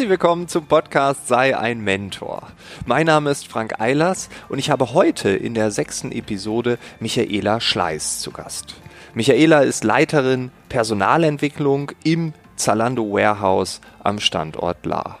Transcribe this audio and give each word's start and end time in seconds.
Herzlich 0.00 0.18
willkommen 0.18 0.48
zum 0.48 0.64
Podcast 0.64 1.28
Sei 1.28 1.54
ein 1.54 1.82
Mentor. 1.82 2.48
Mein 2.86 3.04
Name 3.04 3.28
ist 3.28 3.46
Frank 3.46 3.82
Eilers 3.82 4.30
und 4.48 4.58
ich 4.58 4.70
habe 4.70 4.94
heute 4.94 5.28
in 5.28 5.52
der 5.52 5.70
sechsten 5.70 6.10
Episode 6.10 6.78
Michaela 7.00 7.60
Schleiß 7.60 8.20
zu 8.20 8.30
Gast. 8.30 8.76
Michaela 9.12 9.60
ist 9.60 9.84
Leiterin 9.84 10.52
Personalentwicklung 10.70 11.92
im 12.02 12.32
Zalando 12.56 13.12
Warehouse 13.12 13.82
am 14.02 14.20
Standort 14.20 14.86
La. 14.86 15.18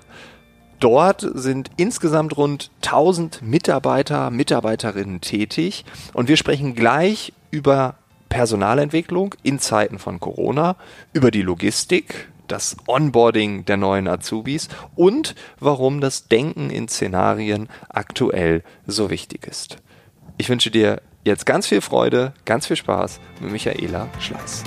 Dort 0.78 1.28
sind 1.34 1.70
insgesamt 1.76 2.38
rund 2.38 2.70
1000 2.82 3.42
Mitarbeiter, 3.42 4.30
Mitarbeiterinnen 4.30 5.20
tätig 5.20 5.84
und 6.14 6.30
wir 6.30 6.38
sprechen 6.38 6.74
gleich 6.74 7.34
über 7.50 7.96
Personalentwicklung 8.30 9.34
in 9.42 9.58
Zeiten 9.58 9.98
von 9.98 10.20
Corona, 10.20 10.76
über 11.12 11.30
die 11.30 11.42
Logistik, 11.42 12.30
das 12.50 12.76
Onboarding 12.86 13.64
der 13.64 13.76
neuen 13.76 14.08
Azubis 14.08 14.68
und 14.96 15.34
warum 15.58 16.00
das 16.00 16.28
Denken 16.28 16.70
in 16.70 16.88
Szenarien 16.88 17.68
aktuell 17.88 18.62
so 18.86 19.10
wichtig 19.10 19.46
ist. 19.46 19.76
Ich 20.36 20.48
wünsche 20.48 20.70
dir 20.70 21.02
jetzt 21.24 21.46
ganz 21.46 21.66
viel 21.66 21.80
Freude, 21.80 22.32
ganz 22.44 22.66
viel 22.66 22.76
Spaß 22.76 23.20
mit 23.40 23.52
Michaela 23.52 24.08
Schleiß. 24.18 24.64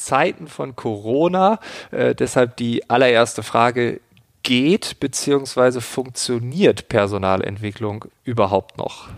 Zeiten 0.00 0.48
von 0.48 0.74
Corona. 0.74 1.60
Äh, 1.90 2.14
deshalb 2.14 2.56
die 2.56 2.88
allererste 2.90 3.42
Frage, 3.42 4.00
geht 4.42 4.98
bzw. 5.00 5.80
funktioniert 5.80 6.88
Personalentwicklung 6.88 8.06
überhaupt 8.24 8.78
noch? 8.78 9.08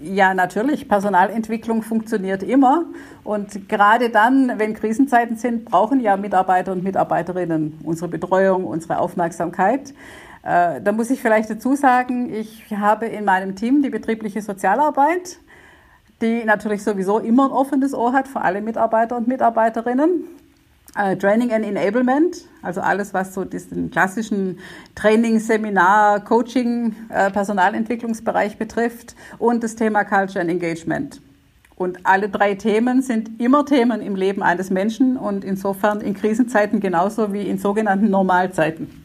Ja, 0.00 0.34
natürlich. 0.34 0.88
Personalentwicklung 0.88 1.82
funktioniert 1.82 2.42
immer. 2.42 2.84
Und 3.24 3.68
gerade 3.68 4.10
dann, 4.10 4.58
wenn 4.58 4.74
Krisenzeiten 4.74 5.36
sind, 5.36 5.64
brauchen 5.64 6.00
ja 6.00 6.16
Mitarbeiter 6.16 6.72
und 6.72 6.84
Mitarbeiterinnen 6.84 7.80
unsere 7.82 8.08
Betreuung, 8.08 8.64
unsere 8.64 8.98
Aufmerksamkeit. 8.98 9.94
Äh, 10.42 10.80
da 10.80 10.92
muss 10.92 11.10
ich 11.10 11.20
vielleicht 11.20 11.50
dazu 11.50 11.74
sagen, 11.74 12.32
ich 12.32 12.64
habe 12.70 13.06
in 13.06 13.24
meinem 13.24 13.56
Team 13.56 13.82
die 13.82 13.90
betriebliche 13.90 14.42
Sozialarbeit 14.42 15.38
die 16.22 16.44
natürlich 16.44 16.82
sowieso 16.82 17.18
immer 17.18 17.46
ein 17.46 17.50
offenes 17.50 17.92
Ohr 17.92 18.12
hat 18.12 18.28
für 18.28 18.40
alle 18.40 18.62
Mitarbeiter 18.62 19.16
und 19.16 19.28
Mitarbeiterinnen. 19.28 20.24
Äh, 20.94 21.16
Training 21.16 21.52
and 21.52 21.64
Enablement, 21.64 22.44
also 22.60 22.82
alles, 22.82 23.14
was 23.14 23.32
so 23.32 23.44
diesen 23.44 23.90
klassischen 23.90 24.58
Training, 24.94 25.40
Seminar, 25.40 26.20
Coaching, 26.20 26.94
äh, 27.08 27.30
Personalentwicklungsbereich 27.30 28.58
betrifft 28.58 29.16
und 29.38 29.64
das 29.64 29.74
Thema 29.74 30.04
Culture 30.04 30.40
and 30.40 30.50
Engagement. 30.50 31.22
Und 31.76 32.04
alle 32.04 32.28
drei 32.28 32.54
Themen 32.54 33.00
sind 33.00 33.40
immer 33.40 33.64
Themen 33.64 34.02
im 34.02 34.16
Leben 34.16 34.42
eines 34.42 34.68
Menschen 34.68 35.16
und 35.16 35.44
insofern 35.44 36.02
in 36.02 36.12
Krisenzeiten 36.14 36.78
genauso 36.78 37.32
wie 37.32 37.48
in 37.48 37.58
sogenannten 37.58 38.10
Normalzeiten. 38.10 39.04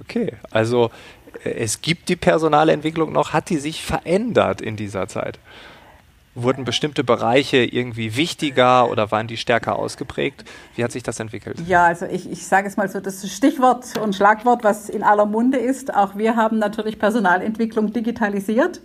Okay, 0.00 0.32
also 0.50 0.90
es 1.44 1.82
gibt 1.82 2.08
die 2.08 2.16
Personalentwicklung 2.16 3.12
noch, 3.12 3.32
hat 3.32 3.50
die 3.50 3.58
sich 3.58 3.84
verändert 3.84 4.60
in 4.60 4.76
dieser 4.76 5.08
Zeit? 5.08 5.38
Wurden 6.36 6.64
bestimmte 6.64 7.04
Bereiche 7.04 7.58
irgendwie 7.58 8.16
wichtiger 8.16 8.90
oder 8.90 9.12
waren 9.12 9.28
die 9.28 9.36
stärker 9.36 9.76
ausgeprägt? 9.76 10.44
Wie 10.74 10.82
hat 10.82 10.90
sich 10.90 11.04
das 11.04 11.20
entwickelt? 11.20 11.60
Ja, 11.68 11.84
also 11.84 12.06
ich, 12.06 12.28
ich 12.28 12.44
sage 12.46 12.66
es 12.66 12.76
mal 12.76 12.88
so, 12.88 12.98
das 12.98 13.30
Stichwort 13.30 13.96
und 13.98 14.16
Schlagwort, 14.16 14.64
was 14.64 14.88
in 14.88 15.04
aller 15.04 15.26
Munde 15.26 15.58
ist. 15.58 15.94
Auch 15.94 16.16
wir 16.16 16.34
haben 16.34 16.58
natürlich 16.58 16.98
Personalentwicklung 16.98 17.92
digitalisiert. 17.92 18.80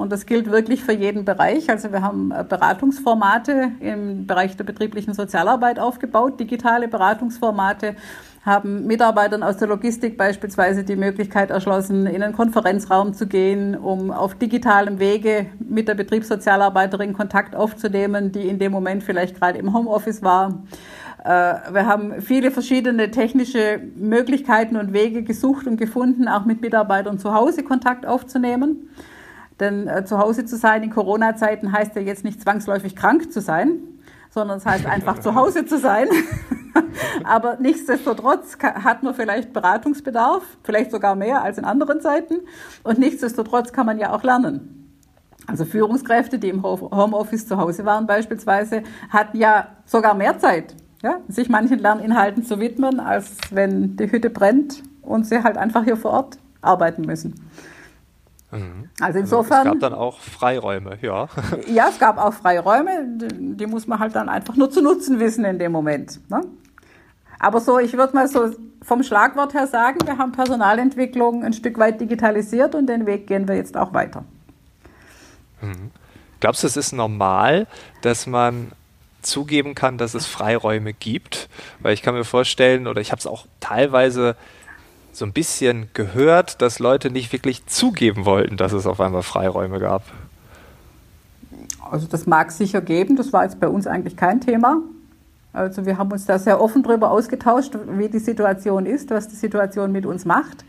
Und 0.00 0.10
das 0.10 0.24
gilt 0.24 0.50
wirklich 0.50 0.82
für 0.82 0.94
jeden 0.94 1.26
Bereich. 1.26 1.68
Also 1.68 1.92
wir 1.92 2.00
haben 2.00 2.30
äh, 2.30 2.42
Beratungsformate 2.42 3.72
im 3.80 4.26
Bereich 4.26 4.56
der 4.56 4.64
betrieblichen 4.64 5.12
Sozialarbeit 5.12 5.78
aufgebaut, 5.78 6.40
digitale 6.40 6.88
Beratungsformate 6.88 7.96
haben 8.42 8.86
Mitarbeitern 8.86 9.42
aus 9.42 9.58
der 9.58 9.68
Logistik 9.68 10.16
beispielsweise 10.16 10.82
die 10.82 10.96
Möglichkeit 10.96 11.50
erschlossen, 11.50 12.06
in 12.06 12.22
einen 12.22 12.34
Konferenzraum 12.34 13.12
zu 13.12 13.26
gehen, 13.26 13.76
um 13.76 14.10
auf 14.10 14.34
digitalem 14.34 14.98
Wege 14.98 15.46
mit 15.58 15.88
der 15.88 15.94
Betriebssozialarbeiterin 15.94 17.12
Kontakt 17.12 17.54
aufzunehmen, 17.54 18.32
die 18.32 18.48
in 18.48 18.58
dem 18.58 18.72
Moment 18.72 19.04
vielleicht 19.04 19.36
gerade 19.36 19.58
im 19.58 19.74
Homeoffice 19.74 20.22
war. 20.22 20.62
Äh, 21.22 21.28
wir 21.28 21.84
haben 21.84 22.22
viele 22.22 22.50
verschiedene 22.50 23.10
technische 23.10 23.80
Möglichkeiten 23.96 24.76
und 24.76 24.94
Wege 24.94 25.22
gesucht 25.22 25.66
und 25.66 25.76
gefunden, 25.76 26.26
auch 26.26 26.46
mit 26.46 26.62
Mitarbeitern 26.62 27.18
zu 27.18 27.34
Hause 27.34 27.62
Kontakt 27.62 28.06
aufzunehmen. 28.06 28.88
Denn 29.60 29.86
äh, 29.86 30.06
zu 30.06 30.18
Hause 30.18 30.46
zu 30.46 30.56
sein 30.56 30.82
in 30.82 30.88
Corona-Zeiten 30.88 31.72
heißt 31.72 31.94
ja 31.94 32.00
jetzt 32.00 32.24
nicht 32.24 32.40
zwangsläufig 32.40 32.96
krank 32.96 33.30
zu 33.30 33.42
sein, 33.42 33.80
sondern 34.30 34.58
es 34.58 34.66
heißt 34.66 34.86
einfach 34.86 35.18
zu 35.18 35.34
Hause 35.34 35.66
zu 35.66 35.78
sein. 35.78 36.08
Aber 37.24 37.56
nichtsdestotrotz 37.60 38.56
hat 38.62 39.02
man 39.02 39.14
vielleicht 39.14 39.52
Beratungsbedarf, 39.52 40.42
vielleicht 40.62 40.90
sogar 40.92 41.16
mehr 41.16 41.42
als 41.42 41.58
in 41.58 41.64
anderen 41.64 42.00
Zeiten. 42.00 42.36
Und 42.82 42.98
nichtsdestotrotz 42.98 43.72
kann 43.72 43.86
man 43.86 43.98
ja 43.98 44.12
auch 44.12 44.22
lernen. 44.22 44.80
Also 45.46 45.64
Führungskräfte, 45.64 46.38
die 46.38 46.48
im 46.48 46.62
Homeoffice 46.62 47.48
zu 47.48 47.56
Hause 47.56 47.84
waren 47.84 48.06
beispielsweise, 48.06 48.84
hatten 49.08 49.36
ja 49.36 49.68
sogar 49.84 50.14
mehr 50.14 50.38
Zeit, 50.38 50.76
ja, 51.02 51.18
sich 51.28 51.48
manchen 51.48 51.80
Lerninhalten 51.80 52.44
zu 52.44 52.60
widmen, 52.60 53.00
als 53.00 53.36
wenn 53.50 53.96
die 53.96 54.12
Hütte 54.12 54.30
brennt 54.30 54.82
und 55.02 55.26
sie 55.26 55.42
halt 55.42 55.56
einfach 55.56 55.82
hier 55.82 55.96
vor 55.96 56.12
Ort 56.12 56.38
arbeiten 56.60 57.02
müssen. 57.02 57.34
Mhm. 58.50 58.88
Also 59.00 59.18
insofern. 59.18 59.58
Also 59.58 59.68
es 59.68 59.80
gab 59.80 59.90
dann 59.90 59.94
auch 59.94 60.20
Freiräume, 60.20 60.98
ja. 61.00 61.28
Ja, 61.66 61.88
es 61.88 61.98
gab 61.98 62.18
auch 62.18 62.34
Freiräume, 62.34 63.06
die 63.06 63.66
muss 63.66 63.86
man 63.86 63.98
halt 63.98 64.14
dann 64.14 64.28
einfach 64.28 64.56
nur 64.56 64.70
zu 64.70 64.82
nutzen 64.82 65.20
wissen 65.20 65.44
in 65.44 65.58
dem 65.58 65.72
Moment. 65.72 66.20
Ne? 66.30 66.42
Aber 67.38 67.60
so, 67.60 67.78
ich 67.78 67.94
würde 67.94 68.14
mal 68.14 68.28
so 68.28 68.50
vom 68.82 69.02
Schlagwort 69.02 69.54
her 69.54 69.66
sagen, 69.66 69.98
wir 70.04 70.18
haben 70.18 70.32
Personalentwicklung 70.32 71.44
ein 71.44 71.52
Stück 71.52 71.78
weit 71.78 72.00
digitalisiert 72.00 72.74
und 72.74 72.86
den 72.86 73.06
Weg 73.06 73.26
gehen 73.26 73.46
wir 73.46 73.56
jetzt 73.56 73.76
auch 73.76 73.92
weiter. 73.92 74.24
Mhm. 75.60 75.90
Glaubst 76.40 76.62
du, 76.62 76.66
es 76.66 76.76
ist 76.76 76.92
normal, 76.92 77.66
dass 78.02 78.26
man 78.26 78.72
zugeben 79.22 79.74
kann, 79.74 79.98
dass 79.98 80.14
es 80.14 80.26
Freiräume 80.26 80.92
gibt? 80.94 81.48
Weil 81.80 81.92
ich 81.92 82.02
kann 82.02 82.14
mir 82.14 82.24
vorstellen, 82.24 82.86
oder 82.86 83.00
ich 83.00 83.12
habe 83.12 83.20
es 83.20 83.26
auch 83.26 83.46
teilweise 83.60 84.36
so 85.12 85.24
ein 85.24 85.32
bisschen 85.32 85.88
gehört, 85.94 86.62
dass 86.62 86.78
Leute 86.78 87.10
nicht 87.10 87.32
wirklich 87.32 87.66
zugeben 87.66 88.24
wollten, 88.24 88.56
dass 88.56 88.72
es 88.72 88.86
auf 88.86 89.00
einmal 89.00 89.22
Freiräume 89.22 89.78
gab. 89.78 90.02
Also 91.90 92.06
das 92.06 92.26
mag 92.26 92.48
es 92.48 92.58
sicher 92.58 92.80
geben, 92.80 93.16
das 93.16 93.32
war 93.32 93.44
jetzt 93.44 93.58
bei 93.58 93.68
uns 93.68 93.86
eigentlich 93.86 94.16
kein 94.16 94.40
Thema. 94.40 94.82
Also 95.52 95.84
wir 95.84 95.98
haben 95.98 96.12
uns 96.12 96.26
da 96.26 96.38
sehr 96.38 96.60
offen 96.60 96.84
darüber 96.84 97.10
ausgetauscht, 97.10 97.76
wie 97.88 98.08
die 98.08 98.20
Situation 98.20 98.86
ist, 98.86 99.10
was 99.10 99.28
die 99.28 99.34
Situation 99.34 99.90
mit 99.90 100.06
uns 100.06 100.24
macht. 100.24 100.64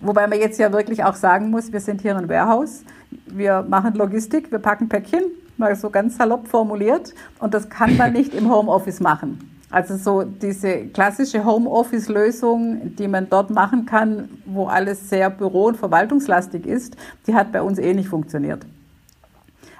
Wobei 0.00 0.26
man 0.26 0.38
jetzt 0.38 0.58
ja 0.58 0.72
wirklich 0.72 1.04
auch 1.04 1.14
sagen 1.14 1.50
muss, 1.50 1.72
wir 1.72 1.80
sind 1.80 2.02
hier 2.02 2.16
ein 2.16 2.28
Warehouse, 2.28 2.82
wir 3.26 3.64
machen 3.68 3.94
Logistik, 3.94 4.50
wir 4.50 4.58
packen 4.58 4.88
Päckchen, 4.88 5.22
mal 5.56 5.74
so 5.76 5.88
ganz 5.88 6.16
salopp 6.16 6.48
formuliert, 6.48 7.14
und 7.38 7.54
das 7.54 7.70
kann 7.70 7.96
man 7.96 8.12
nicht 8.14 8.34
im 8.34 8.50
Homeoffice 8.50 9.00
machen. 9.00 9.57
Also 9.70 9.96
so 9.96 10.22
diese 10.22 10.86
klassische 10.86 11.44
Homeoffice-Lösung, 11.44 12.96
die 12.96 13.06
man 13.06 13.28
dort 13.28 13.50
machen 13.50 13.84
kann, 13.84 14.30
wo 14.46 14.66
alles 14.66 15.10
sehr 15.10 15.28
büro- 15.28 15.66
und 15.66 15.76
verwaltungslastig 15.76 16.66
ist, 16.66 16.96
die 17.26 17.34
hat 17.34 17.52
bei 17.52 17.60
uns 17.60 17.78
eh 17.78 17.92
nicht 17.92 18.08
funktioniert. 18.08 18.64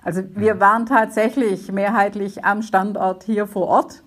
Also 0.05 0.23
wir 0.35 0.56
mhm. 0.56 0.61
waren 0.61 0.87
tatsächlich 0.87 1.73
mehrheitlich 1.73 2.44
am 2.44 2.62
Standort 2.62 3.25
hier 3.25 3.46
vor 3.46 3.67
Ort 3.67 4.02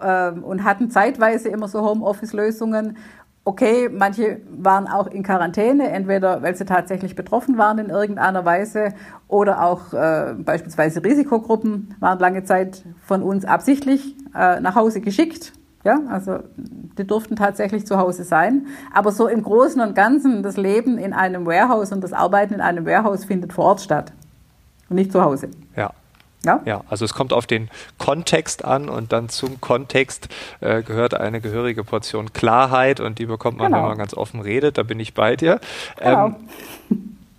ähm, 0.00 0.44
und 0.44 0.64
hatten 0.64 0.90
zeitweise 0.90 1.48
immer 1.48 1.66
so 1.66 1.82
Homeoffice-Lösungen. 1.82 2.96
Okay, 3.44 3.88
manche 3.88 4.40
waren 4.50 4.86
auch 4.86 5.08
in 5.08 5.24
Quarantäne, 5.24 5.90
entweder 5.90 6.42
weil 6.42 6.54
sie 6.54 6.64
tatsächlich 6.64 7.16
betroffen 7.16 7.58
waren 7.58 7.78
in 7.78 7.88
irgendeiner 7.88 8.44
Weise 8.44 8.94
oder 9.26 9.64
auch 9.64 9.92
äh, 9.92 10.34
beispielsweise 10.38 11.02
Risikogruppen 11.02 11.96
waren 11.98 12.20
lange 12.20 12.44
Zeit 12.44 12.84
von 13.04 13.20
uns 13.20 13.44
absichtlich 13.44 14.14
äh, 14.32 14.60
nach 14.60 14.76
Hause 14.76 15.00
geschickt. 15.00 15.52
Ja, 15.84 15.98
also 16.08 16.38
die 16.96 17.04
durften 17.04 17.34
tatsächlich 17.34 17.84
zu 17.84 17.98
Hause 17.98 18.22
sein. 18.22 18.68
Aber 18.94 19.10
so 19.10 19.26
im 19.26 19.42
Großen 19.42 19.80
und 19.80 19.96
Ganzen, 19.96 20.44
das 20.44 20.56
Leben 20.56 20.96
in 20.96 21.12
einem 21.12 21.44
Warehouse 21.44 21.90
und 21.90 22.04
das 22.04 22.12
Arbeiten 22.12 22.54
in 22.54 22.60
einem 22.60 22.86
Warehouse 22.86 23.24
findet 23.24 23.52
vor 23.52 23.64
Ort 23.64 23.80
statt 23.80 24.12
und 24.88 24.94
nicht 24.94 25.10
zu 25.10 25.20
Hause. 25.20 25.50
Ja. 25.74 25.90
Ja? 26.44 26.60
ja, 26.64 26.82
also 26.88 27.04
es 27.04 27.14
kommt 27.14 27.32
auf 27.32 27.46
den 27.46 27.70
Kontext 27.98 28.64
an 28.64 28.88
und 28.88 29.12
dann 29.12 29.28
zum 29.28 29.60
Kontext 29.60 30.28
äh, 30.60 30.82
gehört 30.82 31.14
eine 31.14 31.40
gehörige 31.40 31.84
Portion 31.84 32.32
Klarheit 32.32 32.98
und 33.00 33.18
die 33.18 33.26
bekommt 33.26 33.58
man, 33.58 33.68
genau. 33.68 33.82
wenn 33.82 33.88
man 33.90 33.98
ganz 33.98 34.14
offen 34.14 34.40
redet. 34.40 34.76
Da 34.76 34.82
bin 34.82 34.98
ich 34.98 35.14
bei 35.14 35.36
dir. 35.36 35.60
Genau. 35.98 36.26
Ähm, 36.26 36.36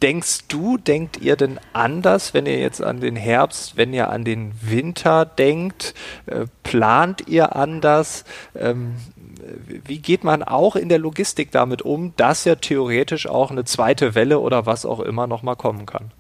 denkst 0.01 0.47
du, 0.47 0.77
denkt 0.77 1.17
ihr 1.17 1.35
denn 1.35 1.59
anders, 1.71 2.33
wenn 2.33 2.45
ihr 2.45 2.59
jetzt 2.59 2.81
an 2.83 2.99
den 2.99 3.15
Herbst, 3.15 3.77
wenn 3.77 3.93
ihr 3.93 4.09
an 4.09 4.23
den 4.23 4.53
Winter 4.61 5.25
denkt? 5.25 5.93
Äh, 6.25 6.45
plant 6.63 7.27
ihr 7.27 7.55
anders? 7.55 8.23
Ähm, 8.55 8.95
wie 9.85 9.99
geht 9.99 10.23
man 10.23 10.43
auch 10.43 10.75
in 10.75 10.89
der 10.89 10.99
Logistik 10.99 11.51
damit 11.51 11.81
um, 11.81 12.13
dass 12.15 12.45
ja 12.45 12.55
theoretisch 12.55 13.27
auch 13.27 13.51
eine 13.51 13.65
zweite 13.65 14.15
Welle 14.15 14.39
oder 14.39 14.65
was 14.65 14.85
auch 14.85 14.99
immer 14.99 15.27
nochmal 15.27 15.55
kommen 15.55 15.85
kann? 15.85 16.11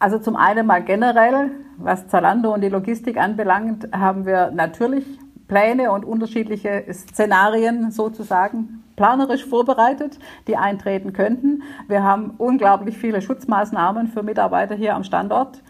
Also 0.00 0.18
zum 0.18 0.34
einen 0.34 0.66
mal 0.66 0.82
generell, 0.82 1.50
was 1.76 2.08
Zalando 2.08 2.54
und 2.54 2.62
die 2.62 2.70
Logistik 2.70 3.18
anbelangt, 3.18 3.86
haben 3.92 4.24
wir 4.24 4.50
natürlich 4.50 5.04
Pläne 5.46 5.92
und 5.92 6.06
unterschiedliche 6.06 6.84
Szenarien 6.90 7.90
sozusagen 7.90 8.82
planerisch 8.96 9.44
vorbereitet, 9.44 10.18
die 10.46 10.56
eintreten 10.56 11.12
könnten. 11.12 11.62
Wir 11.86 12.02
haben 12.02 12.32
unglaublich 12.38 12.96
viele 12.96 13.20
Schutzmaßnahmen 13.20 14.08
für 14.08 14.22
Mitarbeiter 14.22 14.74
hier 14.74 14.94
am 14.94 15.04
Standort. 15.04 15.62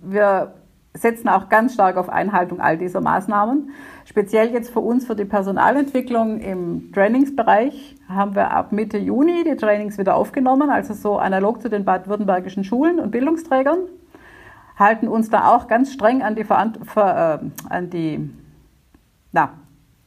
Wir 0.00 0.52
setzen 1.00 1.28
auch 1.28 1.48
ganz 1.48 1.74
stark 1.74 1.96
auf 1.96 2.08
Einhaltung 2.08 2.60
all 2.60 2.76
dieser 2.76 3.00
Maßnahmen. 3.00 3.70
Speziell 4.04 4.50
jetzt 4.50 4.70
für 4.70 4.80
uns, 4.80 5.06
für 5.06 5.14
die 5.14 5.24
Personalentwicklung 5.24 6.40
im 6.40 6.92
Trainingsbereich, 6.92 7.96
haben 8.08 8.34
wir 8.34 8.50
ab 8.50 8.72
Mitte 8.72 8.98
Juni 8.98 9.44
die 9.44 9.56
Trainings 9.56 9.98
wieder 9.98 10.16
aufgenommen, 10.16 10.70
also 10.70 10.94
so 10.94 11.18
analog 11.18 11.62
zu 11.62 11.68
den 11.68 11.84
baden-württembergischen 11.84 12.64
Schulen 12.64 12.98
und 12.98 13.10
Bildungsträgern. 13.10 13.78
Halten 14.78 15.08
uns 15.08 15.28
da 15.28 15.54
auch 15.54 15.66
ganz 15.66 15.92
streng 15.92 16.22
an 16.22 16.34
die, 16.36 16.44
Verant 16.44 16.78
äh, 16.96 17.38
an 17.68 17.90
die, 17.90 18.30
na, 19.32 19.50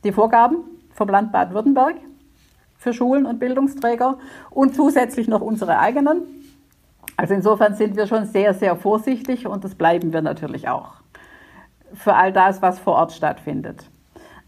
die 0.03 0.11
Vorgaben 0.11 0.57
vom 0.94 1.09
Land 1.09 1.31
Baden-Württemberg 1.31 1.95
für 2.77 2.94
Schulen 2.94 3.25
und 3.25 3.39
Bildungsträger 3.39 4.17
und 4.49 4.75
zusätzlich 4.75 5.27
noch 5.27 5.41
unsere 5.41 5.77
eigenen. 5.77 6.40
Also 7.21 7.35
insofern 7.35 7.75
sind 7.75 7.97
wir 7.97 8.07
schon 8.07 8.25
sehr, 8.25 8.56
sehr 8.56 8.75
vorsichtig 8.75 9.45
und 9.45 9.63
das 9.63 9.75
bleiben 9.75 10.12
wir 10.12 10.23
natürlich 10.23 10.68
auch 10.69 10.94
für 11.94 12.15
all 12.15 12.33
das, 12.33 12.63
was 12.63 12.79
vor 12.79 12.95
Ort 12.95 13.12
stattfindet. 13.12 13.85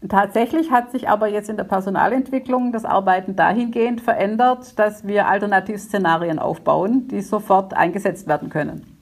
Tatsächlich 0.08 0.72
hat 0.72 0.90
sich 0.90 1.08
aber 1.08 1.28
jetzt 1.28 1.48
in 1.48 1.56
der 1.56 1.62
Personalentwicklung 1.62 2.72
das 2.72 2.84
Arbeiten 2.84 3.36
dahingehend 3.36 4.00
verändert, 4.00 4.76
dass 4.76 5.06
wir 5.06 5.28
Alternativszenarien 5.28 6.40
aufbauen, 6.40 7.06
die 7.06 7.20
sofort 7.20 7.74
eingesetzt 7.74 8.26
werden 8.26 8.50
können. 8.50 8.98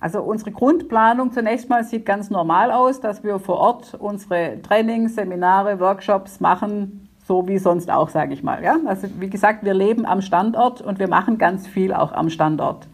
Also 0.00 0.22
unsere 0.22 0.52
Grundplanung 0.52 1.30
zunächst 1.30 1.68
mal 1.68 1.84
sieht 1.84 2.06
ganz 2.06 2.30
normal 2.30 2.72
aus, 2.72 3.02
dass 3.02 3.22
wir 3.22 3.38
vor 3.38 3.58
Ort 3.58 3.92
unsere 3.98 4.62
Trainings, 4.62 5.16
Seminare, 5.16 5.78
Workshops 5.78 6.40
machen, 6.40 7.01
so 7.24 7.46
wie 7.48 7.58
sonst 7.58 7.90
auch, 7.90 8.08
sage 8.08 8.34
ich 8.34 8.42
mal. 8.42 8.62
Ja? 8.62 8.76
Also 8.86 9.08
wie 9.18 9.30
gesagt, 9.30 9.64
wir 9.64 9.74
leben 9.74 10.06
am 10.06 10.20
Standort 10.20 10.80
und 10.80 10.98
wir 10.98 11.08
machen 11.08 11.38
ganz 11.38 11.66
viel 11.66 11.92
auch 11.92 12.12
am 12.12 12.30
Standort. 12.30 12.88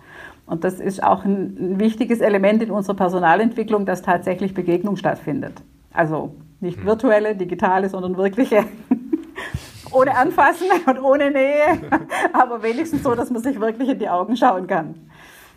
Und 0.46 0.64
das 0.64 0.80
ist 0.80 1.02
auch 1.02 1.24
ein, 1.24 1.78
wichtiges 1.78 2.20
Element 2.20 2.62
in 2.62 2.70
unserer 2.70 2.96
Personalentwicklung, 2.96 3.84
dass 3.84 4.02
tatsächlich 4.02 4.54
Begegnung 4.54 4.96
stattfindet. 4.96 5.62
Also 5.92 6.34
nicht 6.60 6.78
hm. 6.78 6.86
virtuelle, 6.86 7.36
digitale, 7.36 7.88
sondern 7.88 8.16
wirkliche. 8.16 8.64
ohne 9.92 10.16
Anfassen 10.16 10.66
und 10.86 11.02
ohne 11.02 11.30
Nähe, 11.30 11.80
aber 12.32 12.62
wenigstens 12.62 13.02
so, 13.02 13.14
dass 13.14 13.30
man 13.30 13.42
sich 13.42 13.58
wirklich 13.60 13.88
in 13.88 13.98
die 13.98 14.08
Augen 14.08 14.36
schauen 14.36 14.66
kann. 14.66 14.94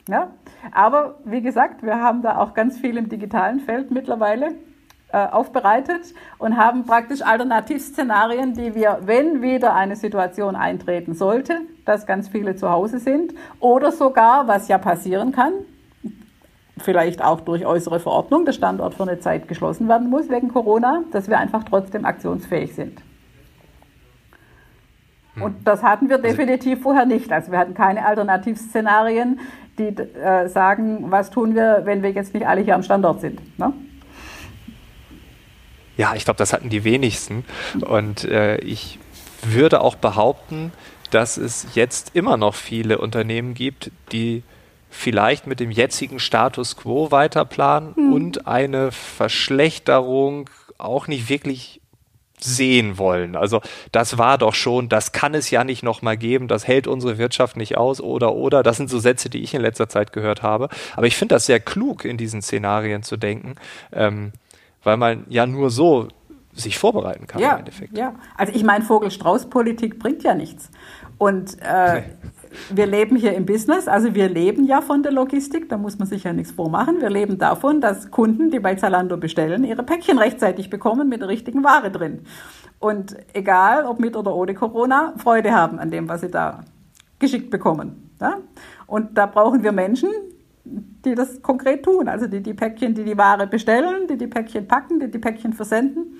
Ja? 0.08 0.32
Aber 0.72 1.20
wie 1.26 1.42
gesagt, 1.42 1.84
wir 1.84 1.98
haben 1.98 2.22
da 2.22 2.38
auch 2.38 2.54
ganz 2.54 2.78
viel 2.78 2.98
im 2.98 3.10
digitalen 3.10 3.60
Feld 3.60 3.92
mittlerweile 3.92 4.56
aufbereitet 5.18 6.14
und 6.38 6.58
haben 6.58 6.86
praktisch 6.86 7.22
Alternativszenarien, 7.22 8.54
die 8.54 8.76
wir, 8.76 9.00
wenn 9.02 9.42
wieder 9.42 9.74
eine 9.74 9.96
Situation 9.96 10.56
eintreten 10.56 11.14
sollte, 11.14 11.58
dass 11.86 12.06
ganz 12.06 12.28
viele 12.30 12.56
zu 12.56 12.70
Hause 12.70 13.00
sind 13.00 13.34
oder 13.60 13.92
sogar, 13.92 14.48
was 14.48 14.68
ja 14.68 14.78
passieren 14.78 15.32
kann, 15.32 15.54
vielleicht 16.78 17.24
auch 17.24 17.42
durch 17.42 17.66
äußere 17.66 18.00
Verordnung, 18.00 18.46
der 18.46 18.54
Standort 18.54 18.96
für 18.96 19.04
eine 19.04 19.20
Zeit 19.20 19.48
geschlossen 19.48 19.88
werden 19.88 20.10
muss 20.10 20.30
wegen 20.30 20.50
Corona, 20.50 21.04
dass 21.12 21.30
wir 21.30 21.38
einfach 21.38 21.64
trotzdem 21.64 22.06
aktionsfähig 22.06 22.74
sind. 22.74 23.02
Hm. 25.36 25.44
Und 25.44 25.68
das 25.68 25.84
hatten 25.84 26.10
wir 26.10 26.18
also 26.18 26.28
definitiv 26.28 26.82
vorher 26.82 27.06
nicht. 27.06 27.32
Also 27.32 27.52
wir 27.52 27.60
hatten 27.60 27.74
keine 27.74 28.06
Alternativszenarien, 28.06 29.40
die 29.78 29.88
äh, 29.88 30.48
sagen, 30.48 31.06
was 31.10 31.32
tun 31.32 31.56
wir, 31.56 31.82
wenn 31.86 32.04
wir 32.04 32.12
jetzt 32.12 32.34
nicht 32.34 32.48
alle 32.48 32.62
hier 32.62 32.76
am 32.76 32.84
Standort 32.84 33.22
sind. 33.22 33.42
Ne? 33.58 33.74
Ja, 36.02 36.16
ich 36.16 36.26
glaube, 36.26 36.40
das 36.40 36.52
hatten 36.52 36.70
die 36.70 36.84
wenigsten. 36.84 37.46
Und 37.80 38.24
äh, 38.24 38.58
ich 38.58 38.98
würde 39.44 39.82
auch 39.82 39.94
behaupten, 39.94 40.72
dass 41.12 41.38
es 41.38 41.68
jetzt 41.76 42.16
immer 42.16 42.38
noch 42.38 42.56
viele 42.56 42.98
Unternehmen 42.98 43.54
gibt, 43.54 43.92
die 44.12 44.42
vielleicht 44.90 45.46
mit 45.46 45.60
dem 45.60 45.70
jetzigen 45.70 46.18
Status 46.18 46.76
quo 46.76 47.12
weiterplanen 47.12 47.94
mhm. 47.96 48.14
und 48.14 48.48
eine 48.48 48.92
Verschlechterung 48.92 50.50
auch 50.80 51.06
nicht 51.06 51.30
wirklich 51.30 51.82
sehen 52.40 52.98
wollen. 52.98 53.36
Also 53.36 53.62
das 53.92 54.18
war 54.18 54.40
doch 54.40 54.56
schon, 54.56 54.90
das 54.90 55.12
kann 55.12 55.36
es 55.36 55.52
ja 55.52 55.64
nicht 55.64 55.84
nochmal 55.84 56.18
geben, 56.18 56.48
das 56.48 56.66
hält 56.68 56.88
unsere 56.88 57.20
Wirtschaft 57.20 57.58
nicht 57.58 57.78
aus 57.78 58.02
oder 58.02 58.34
oder. 58.34 58.64
Das 58.64 58.78
sind 58.78 58.90
so 58.90 58.98
Sätze, 58.98 59.30
die 59.30 59.44
ich 59.44 59.54
in 59.54 59.62
letzter 59.62 59.88
Zeit 59.88 60.14
gehört 60.14 60.42
habe. 60.42 60.68
Aber 60.96 61.06
ich 61.06 61.16
finde 61.16 61.36
das 61.36 61.46
sehr 61.46 61.60
klug, 61.60 62.06
in 62.06 62.18
diesen 62.18 62.42
Szenarien 62.42 63.04
zu 63.04 63.18
denken. 63.18 63.54
Ähm, 63.94 64.32
weil 64.84 64.98
man 64.98 65.26
ja 65.30 65.46
nur 65.46 65.70
so 65.70 66.08
sich 66.54 66.78
vorbereiten 66.78 67.28
kann 67.28 67.42
ja, 67.42 67.54
im 67.54 67.60
Endeffekt. 67.60 67.98
Ja, 67.98 68.16
also 68.38 68.54
ich 68.54 68.64
meine, 68.64 68.84
Vogel-Strauß-Politik 68.84 70.00
bringt 70.00 70.24
ja 70.24 70.34
nichts. 70.34 70.70
Und 71.18 71.58
äh, 71.62 72.02
nee. 72.02 72.04
wir 72.72 72.88
leben 72.88 73.16
hier 73.16 73.34
im 73.36 73.46
Business, 73.46 73.88
also 73.88 74.16
wir 74.16 74.28
leben 74.28 74.66
ja 74.66 74.82
von 74.82 75.04
der 75.04 75.12
Logistik, 75.12 75.70
da 75.70 75.78
muss 75.78 76.00
man 76.00 76.08
sich 76.08 76.24
ja 76.24 76.34
nichts 76.34 76.52
vormachen. 76.52 77.00
Wir 77.00 77.10
leben 77.10 77.38
davon, 77.38 77.80
dass 77.80 78.12
Kunden, 78.12 78.50
die 78.50 78.60
bei 78.60 78.76
Zalando 78.76 79.18
bestellen, 79.18 79.64
ihre 79.64 79.84
Päckchen 79.84 80.18
rechtzeitig 80.18 80.70
bekommen 80.70 81.10
mit 81.10 81.22
der 81.22 81.30
richtigen 81.30 81.64
Ware 81.64 81.92
drin. 81.92 82.26
Und 82.80 83.16
egal, 83.34 83.86
ob 83.86 84.00
mit 84.00 84.16
oder 84.16 84.36
ohne 84.36 84.56
Corona, 84.56 85.14
Freude 85.18 85.54
haben 85.54 85.80
an 85.80 85.92
dem, 85.92 86.10
was 86.10 86.22
sie 86.22 86.32
da 86.32 86.62
geschickt 87.20 87.52
bekommen. 87.52 88.12
Ja? 88.20 88.38
Und 88.88 89.18
da 89.18 89.28
brauchen 89.28 89.64
wir 89.64 89.72
Menschen, 89.72 90.10
die 90.64 91.16
das 91.16 91.42
konkret 91.42 91.84
tun. 91.84 92.08
Also 92.08 92.28
die 92.28 92.42
die 92.42 92.54
Päckchen, 92.54 92.94
die 92.94 93.04
die 93.04 93.18
Ware 93.18 93.48
bestellen, 93.48 94.08
die 94.08 94.18
die 94.18 94.28
Päckchen 94.28 94.68
packen, 94.68 95.00
die 95.00 95.10
die 95.10 95.20
Päckchen 95.20 95.54
versenden. 95.54 96.20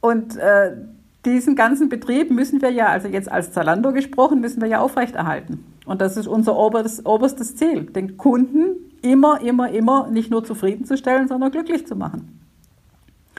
Und 0.00 0.36
äh, 0.36 0.76
diesen 1.24 1.54
ganzen 1.54 1.88
Betrieb 1.88 2.30
müssen 2.30 2.60
wir 2.62 2.70
ja, 2.70 2.86
also 2.86 3.08
jetzt 3.08 3.30
als 3.30 3.52
Zalando 3.52 3.92
gesprochen, 3.92 4.40
müssen 4.40 4.60
wir 4.60 4.68
ja 4.68 4.80
aufrechterhalten. 4.80 5.64
Und 5.86 6.00
das 6.00 6.16
ist 6.16 6.26
unser 6.26 6.56
oberstes, 6.56 7.04
oberstes 7.06 7.56
Ziel, 7.56 7.84
den 7.84 8.16
Kunden 8.16 8.76
immer, 9.02 9.40
immer, 9.40 9.70
immer 9.70 10.08
nicht 10.08 10.30
nur 10.30 10.44
zufriedenzustellen, 10.44 11.28
sondern 11.28 11.50
glücklich 11.50 11.86
zu 11.86 11.96
machen. 11.96 12.40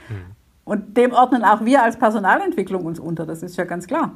Hm. 0.08 0.16
Und 0.66 0.98
dem 0.98 1.12
ordnen 1.12 1.44
auch 1.44 1.66
wir 1.66 1.84
als 1.84 1.98
Personalentwicklung 1.98 2.86
uns 2.86 3.00
unter, 3.00 3.26
das 3.26 3.44
ist 3.44 3.58
ja 3.58 3.66
ganz 3.66 3.88
klar. 3.88 4.16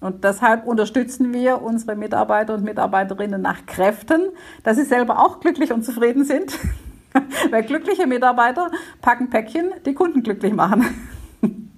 Und 0.00 0.24
deshalb 0.24 0.66
unterstützen 0.66 1.32
wir 1.32 1.62
unsere 1.62 1.96
Mitarbeiter 1.96 2.54
und 2.54 2.64
Mitarbeiterinnen 2.64 3.40
nach 3.40 3.64
Kräften, 3.66 4.26
dass 4.62 4.76
sie 4.76 4.84
selber 4.84 5.24
auch 5.24 5.40
glücklich 5.40 5.72
und 5.72 5.84
zufrieden 5.84 6.24
sind. 6.24 6.58
Weil 7.50 7.62
glückliche 7.62 8.06
Mitarbeiter 8.06 8.70
packen 9.00 9.30
Päckchen, 9.30 9.72
die 9.86 9.94
Kunden 9.94 10.22
glücklich 10.22 10.52
machen. 10.52 10.84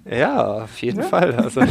Ja, 0.05 0.63
auf 0.63 0.81
jeden 0.81 1.01
ja. 1.01 1.05
Fall. 1.05 1.35
Also 1.35 1.61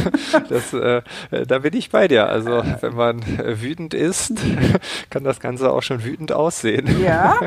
das, 0.48 0.72
äh, 0.72 1.02
da 1.46 1.58
bin 1.58 1.74
ich 1.74 1.90
bei 1.90 2.08
dir. 2.08 2.28
Also 2.28 2.62
wenn 2.80 2.94
man 2.94 3.22
wütend 3.60 3.94
ist, 3.94 4.34
kann 5.10 5.24
das 5.24 5.40
Ganze 5.40 5.72
auch 5.72 5.82
schon 5.82 6.04
wütend 6.04 6.32
aussehen. 6.32 7.00
Ja, 7.00 7.38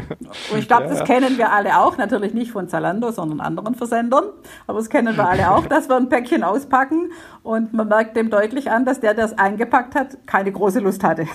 und 0.52 0.58
ich 0.58 0.68
glaube, 0.68 0.86
ja. 0.86 0.90
das 0.90 1.04
kennen 1.06 1.38
wir 1.38 1.52
alle 1.52 1.80
auch. 1.80 1.98
Natürlich 1.98 2.34
nicht 2.34 2.52
von 2.52 2.68
Zalando, 2.68 3.12
sondern 3.12 3.40
anderen 3.40 3.76
Versendern. 3.76 4.26
Aber 4.68 4.80
das 4.80 4.90
kennen 4.90 5.16
wir 5.16 5.28
alle 5.28 5.52
auch, 5.52 5.66
dass 5.68 5.88
wir 5.88 5.96
ein 5.96 6.10
Päckchen 6.10 6.44
auspacken 6.44 7.12
und 7.44 7.74
man 7.74 7.88
merkt 7.88 8.16
dem 8.16 8.30
deutlich 8.30 8.70
an, 8.70 8.86
dass 8.86 9.00
der, 9.00 9.14
der 9.14 9.26
es 9.26 9.38
eingepackt 9.38 9.96
hat, 9.96 10.18
keine 10.26 10.52
große 10.52 10.80
Lust 10.80 11.04
hatte. 11.04 11.28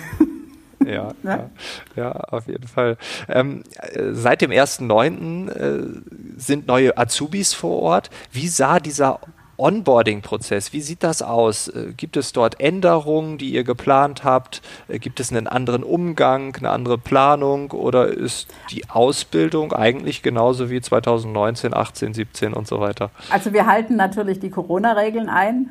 Ja, 0.85 1.11
ja, 1.23 1.49
ja, 1.95 2.11
auf 2.11 2.47
jeden 2.47 2.67
Fall. 2.67 2.97
Ähm, 3.27 3.63
seit 4.11 4.41
dem 4.41 4.51
1.9. 4.51 5.49
Äh, 5.49 6.01
sind 6.37 6.67
neue 6.67 6.97
Azubis 6.97 7.53
vor 7.53 7.81
Ort. 7.81 8.09
Wie 8.31 8.47
sah 8.47 8.79
dieser 8.79 9.19
Onboarding-Prozess, 9.57 10.71
wie 10.71 10.81
sieht 10.81 11.03
das 11.03 11.21
aus? 11.21 11.67
Äh, 11.67 11.93
gibt 11.95 12.15
es 12.17 12.31
dort 12.31 12.59
Änderungen, 12.59 13.37
die 13.37 13.49
ihr 13.49 13.63
geplant 13.63 14.23
habt? 14.23 14.61
Äh, 14.87 14.99
gibt 14.99 15.19
es 15.19 15.31
einen 15.31 15.47
anderen 15.47 15.83
Umgang, 15.83 16.55
eine 16.55 16.69
andere 16.69 16.97
Planung 16.97 17.71
oder 17.71 18.07
ist 18.07 18.47
die 18.71 18.89
Ausbildung 18.89 19.73
eigentlich 19.73 20.21
genauso 20.21 20.69
wie 20.69 20.79
2019, 20.79 21.73
18, 21.73 22.13
17 22.13 22.53
und 22.53 22.67
so 22.67 22.79
weiter? 22.79 23.09
Also 23.29 23.53
wir 23.53 23.65
halten 23.65 23.95
natürlich 23.95 24.39
die 24.39 24.49
Corona-Regeln 24.49 25.29
ein. 25.29 25.69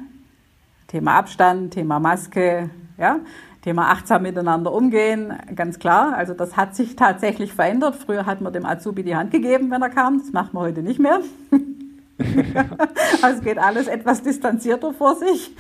Thema 0.89 1.15
Abstand, 1.15 1.75
Thema 1.75 1.99
Maske, 1.99 2.71
ja, 2.97 3.19
Thema 3.63 3.91
achtsam 3.91 4.23
miteinander 4.23 4.73
umgehen, 4.73 5.33
ganz 5.57 5.81
klar. 5.81 6.15
Also 6.15 6.35
das 6.35 6.57
hat 6.57 6.77
sich 6.77 6.95
tatsächlich 6.95 7.53
verändert. 7.53 7.97
Früher 7.97 8.25
hat 8.25 8.41
man 8.41 8.53
dem 8.53 8.65
Azubi 8.65 9.03
die 9.03 9.17
Hand 9.17 9.33
gegeben, 9.33 9.73
wenn 9.73 9.83
er 9.83 9.91
kam. 9.91 10.19
Das 10.21 10.33
macht 10.33 10.55
man 10.55 10.63
heute 10.63 10.83
nicht 10.83 11.01
mehr. 11.01 11.21
also 13.23 13.39
es 13.39 13.45
geht 13.45 13.59
alles 13.59 13.89
etwas 13.89 14.23
distanzierter 14.23 14.93
vor 14.93 15.17
sich. 15.17 15.55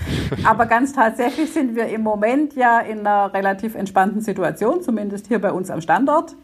Aber 0.44 0.66
ganz 0.66 0.92
tatsächlich 0.92 1.52
sind 1.52 1.76
wir 1.76 1.86
im 1.88 2.02
Moment 2.02 2.54
ja 2.54 2.80
in 2.80 3.00
einer 3.00 3.32
relativ 3.34 3.75
entspannten 3.75 4.20
Situation, 4.20 4.82
zumindest 4.82 5.26
hier 5.26 5.40
bei 5.40 5.52
uns 5.52 5.70
am 5.70 5.80
Standort. 5.80 6.34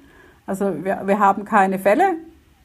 Also 0.46 0.84
wir, 0.84 1.02
wir 1.06 1.18
haben 1.18 1.44
keine 1.44 1.78
Fälle. 1.78 2.16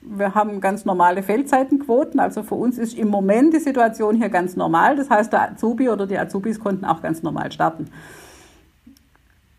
Wir 0.02 0.36
haben 0.36 0.62
ganz 0.62 0.86
normale 0.86 1.24
Feldzeitenquoten. 1.24 2.20
Also 2.20 2.44
für 2.44 2.56
uns 2.56 2.78
ist 2.78 2.98
im 2.98 3.10
Moment 3.10 3.54
die 3.54 3.60
Situation 3.60 4.16
hier 4.16 4.30
ganz 4.30 4.56
normal. 4.56 4.96
Das 4.96 5.10
heißt, 5.10 5.32
der 5.32 5.52
Azubi 5.52 5.90
oder 5.90 6.06
die 6.06 6.18
Azubis 6.18 6.60
konnten 6.60 6.86
auch 6.86 7.02
ganz 7.02 7.24
normal 7.24 7.52
starten. 7.52 7.90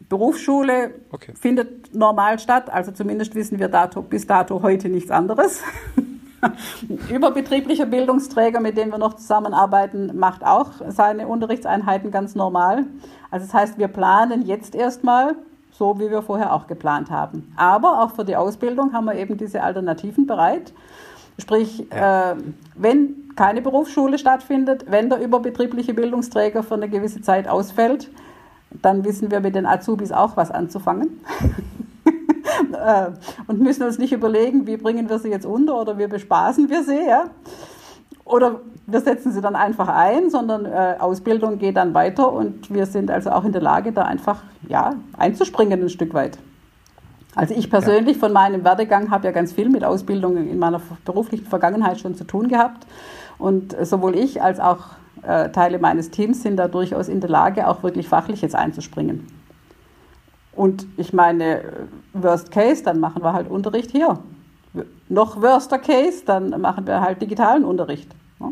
Berufsschule 0.08 0.94
okay. 1.10 1.32
findet 1.38 1.94
normal 1.94 2.38
statt. 2.38 2.70
Also 2.70 2.92
zumindest 2.92 3.34
wissen 3.34 3.58
wir 3.58 3.68
dato, 3.68 4.02
bis 4.02 4.26
dato 4.26 4.62
heute 4.62 4.88
nichts 4.88 5.10
anderes. 5.10 5.60
Überbetrieblicher 7.10 7.86
Bildungsträger, 7.86 8.60
mit 8.60 8.76
dem 8.76 8.90
wir 8.90 8.98
noch 8.98 9.14
zusammenarbeiten, 9.14 10.16
macht 10.18 10.44
auch 10.44 10.70
seine 10.88 11.28
Unterrichtseinheiten 11.28 12.10
ganz 12.10 12.34
normal. 12.34 12.86
Also 13.30 13.46
das 13.46 13.54
heißt, 13.54 13.78
wir 13.78 13.88
planen 13.88 14.46
jetzt 14.46 14.74
erstmal 14.74 15.36
so, 15.72 15.98
wie 15.98 16.10
wir 16.10 16.22
vorher 16.22 16.52
auch 16.52 16.66
geplant 16.66 17.10
haben. 17.10 17.52
Aber 17.56 18.02
auch 18.02 18.12
für 18.12 18.24
die 18.24 18.36
Ausbildung 18.36 18.92
haben 18.92 19.04
wir 19.04 19.14
eben 19.14 19.36
diese 19.36 19.62
Alternativen 19.62 20.26
bereit. 20.26 20.72
Sprich, 21.38 21.86
ja. 21.90 22.32
äh, 22.32 22.36
wenn 22.74 23.28
keine 23.36 23.62
Berufsschule 23.62 24.18
stattfindet, 24.18 24.86
wenn 24.88 25.08
der 25.08 25.20
überbetriebliche 25.20 25.94
Bildungsträger 25.94 26.64
für 26.64 26.74
eine 26.74 26.88
gewisse 26.88 27.22
Zeit 27.22 27.46
ausfällt, 27.46 28.10
dann 28.70 29.04
wissen 29.04 29.30
wir 29.30 29.40
mit 29.40 29.54
den 29.54 29.66
Azubis 29.66 30.10
auch 30.10 30.36
was 30.36 30.50
anzufangen. 30.50 31.20
Äh, 32.72 33.10
und 33.46 33.60
müssen 33.60 33.82
uns 33.82 33.98
nicht 33.98 34.12
überlegen, 34.12 34.66
wie 34.66 34.76
bringen 34.76 35.08
wir 35.08 35.18
sie 35.18 35.28
jetzt 35.28 35.46
unter 35.46 35.80
oder 35.80 35.98
wie 35.98 36.06
bespaßen 36.06 36.68
wir 36.68 36.82
sie. 36.82 37.06
Ja? 37.06 37.24
Oder 38.24 38.60
wir 38.86 39.00
setzen 39.00 39.32
sie 39.32 39.40
dann 39.40 39.56
einfach 39.56 39.88
ein, 39.88 40.30
sondern 40.30 40.66
äh, 40.66 40.96
Ausbildung 40.98 41.58
geht 41.58 41.76
dann 41.76 41.94
weiter 41.94 42.32
und 42.32 42.72
wir 42.72 42.86
sind 42.86 43.10
also 43.10 43.30
auch 43.30 43.44
in 43.44 43.52
der 43.52 43.62
Lage, 43.62 43.92
da 43.92 44.02
einfach 44.02 44.42
ja, 44.68 44.94
einzuspringen 45.16 45.82
ein 45.82 45.88
Stück 45.88 46.14
weit. 46.14 46.38
Also 47.34 47.54
ich 47.54 47.70
persönlich 47.70 48.16
ja. 48.16 48.20
von 48.20 48.32
meinem 48.32 48.64
Werdegang 48.64 49.10
habe 49.10 49.26
ja 49.26 49.32
ganz 49.32 49.52
viel 49.52 49.68
mit 49.68 49.84
Ausbildung 49.84 50.36
in 50.36 50.58
meiner 50.58 50.80
beruflichen 51.04 51.46
Vergangenheit 51.46 52.00
schon 52.00 52.14
zu 52.14 52.24
tun 52.24 52.48
gehabt. 52.48 52.86
Und 53.38 53.76
sowohl 53.86 54.16
ich 54.16 54.42
als 54.42 54.58
auch 54.58 54.78
äh, 55.22 55.50
Teile 55.50 55.78
meines 55.78 56.10
Teams 56.10 56.42
sind 56.42 56.56
da 56.56 56.68
durchaus 56.68 57.08
in 57.08 57.20
der 57.20 57.30
Lage, 57.30 57.68
auch 57.68 57.82
wirklich 57.82 58.08
fachlich 58.08 58.42
jetzt 58.42 58.54
einzuspringen. 58.54 59.26
Und 60.58 60.88
ich 60.96 61.12
meine, 61.12 61.62
Worst 62.14 62.50
Case, 62.50 62.82
dann 62.82 62.98
machen 62.98 63.22
wir 63.22 63.32
halt 63.32 63.48
Unterricht 63.48 63.92
hier. 63.92 64.18
Noch 65.08 65.40
worster 65.40 65.78
Case, 65.78 66.24
dann 66.26 66.50
machen 66.60 66.84
wir 66.84 67.00
halt 67.00 67.22
digitalen 67.22 67.64
Unterricht. 67.64 68.10
Ne? 68.40 68.50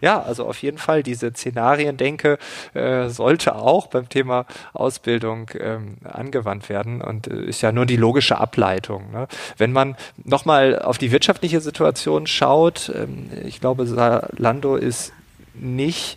Ja, 0.00 0.22
also 0.22 0.46
auf 0.46 0.62
jeden 0.62 0.78
Fall 0.78 1.02
diese 1.02 1.32
Szenarien-Denke 1.32 2.38
äh, 2.74 3.08
sollte 3.08 3.56
auch 3.56 3.88
beim 3.88 4.08
Thema 4.08 4.46
Ausbildung 4.74 5.50
ähm, 5.58 5.96
angewandt 6.04 6.68
werden 6.68 7.02
und 7.02 7.26
äh, 7.26 7.42
ist 7.42 7.62
ja 7.62 7.72
nur 7.72 7.84
die 7.84 7.96
logische 7.96 8.38
Ableitung. 8.38 9.10
Ne? 9.10 9.26
Wenn 9.58 9.72
man 9.72 9.96
nochmal 10.22 10.78
auf 10.78 10.98
die 10.98 11.10
wirtschaftliche 11.10 11.60
Situation 11.60 12.28
schaut, 12.28 12.92
ähm, 12.94 13.28
ich 13.44 13.60
glaube, 13.60 13.86
Salando 13.86 14.76
ist 14.76 15.12
nicht 15.54 16.16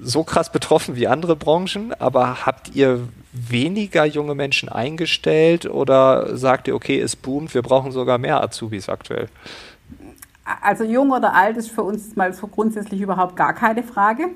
so 0.00 0.24
krass 0.24 0.50
betroffen 0.50 0.96
wie 0.96 1.06
andere 1.06 1.36
Branchen, 1.36 1.92
aber 1.98 2.46
habt 2.46 2.74
ihr 2.74 3.00
weniger 3.32 4.04
junge 4.04 4.34
Menschen 4.34 4.68
eingestellt 4.68 5.66
oder 5.66 6.36
sagt 6.36 6.68
ihr, 6.68 6.74
okay, 6.74 7.00
es 7.00 7.16
boomt, 7.16 7.54
wir 7.54 7.62
brauchen 7.62 7.92
sogar 7.92 8.18
mehr 8.18 8.42
Azubis 8.42 8.88
aktuell? 8.88 9.28
Also 10.62 10.84
jung 10.84 11.10
oder 11.10 11.34
alt 11.34 11.56
ist 11.56 11.70
für 11.70 11.82
uns 11.82 12.14
mal 12.16 12.32
so 12.32 12.46
grundsätzlich 12.46 13.00
überhaupt 13.00 13.36
gar 13.36 13.52
keine 13.52 13.82
Frage. 13.82 14.28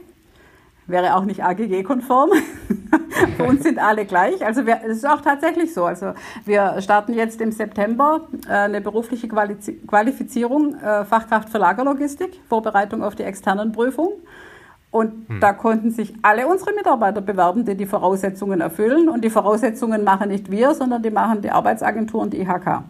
Wäre 0.86 1.14
auch 1.14 1.24
nicht 1.24 1.44
AGG-konform. 1.44 2.30
für 3.36 3.44
uns 3.44 3.62
sind 3.62 3.78
alle 3.78 4.04
gleich. 4.06 4.44
Also 4.44 4.62
es 4.62 4.98
ist 4.98 5.08
auch 5.08 5.20
tatsächlich 5.20 5.72
so. 5.72 5.84
Also 5.84 6.14
wir 6.44 6.80
starten 6.80 7.14
jetzt 7.14 7.40
im 7.40 7.52
September 7.52 8.28
äh, 8.48 8.52
eine 8.52 8.80
berufliche 8.80 9.28
Qualifizierung 9.28 10.74
äh, 10.74 11.04
Fachkraft 11.04 11.48
für 11.48 11.58
Lagerlogistik, 11.58 12.40
Vorbereitung 12.48 13.04
auf 13.04 13.14
die 13.14 13.22
externen 13.22 13.70
Prüfungen. 13.70 14.14
Und 14.90 15.28
hm. 15.28 15.40
da 15.40 15.52
konnten 15.52 15.90
sich 15.90 16.14
alle 16.22 16.48
unsere 16.48 16.72
Mitarbeiter 16.72 17.20
bewerben, 17.20 17.64
die 17.64 17.76
die 17.76 17.86
Voraussetzungen 17.86 18.60
erfüllen. 18.60 19.08
Und 19.08 19.22
die 19.24 19.30
Voraussetzungen 19.30 20.02
machen 20.02 20.28
nicht 20.28 20.50
wir, 20.50 20.74
sondern 20.74 21.02
die 21.02 21.10
machen 21.10 21.42
die 21.42 21.50
Arbeitsagentur 21.50 22.22
und 22.22 22.32
die 22.32 22.40
IHK. 22.40 22.82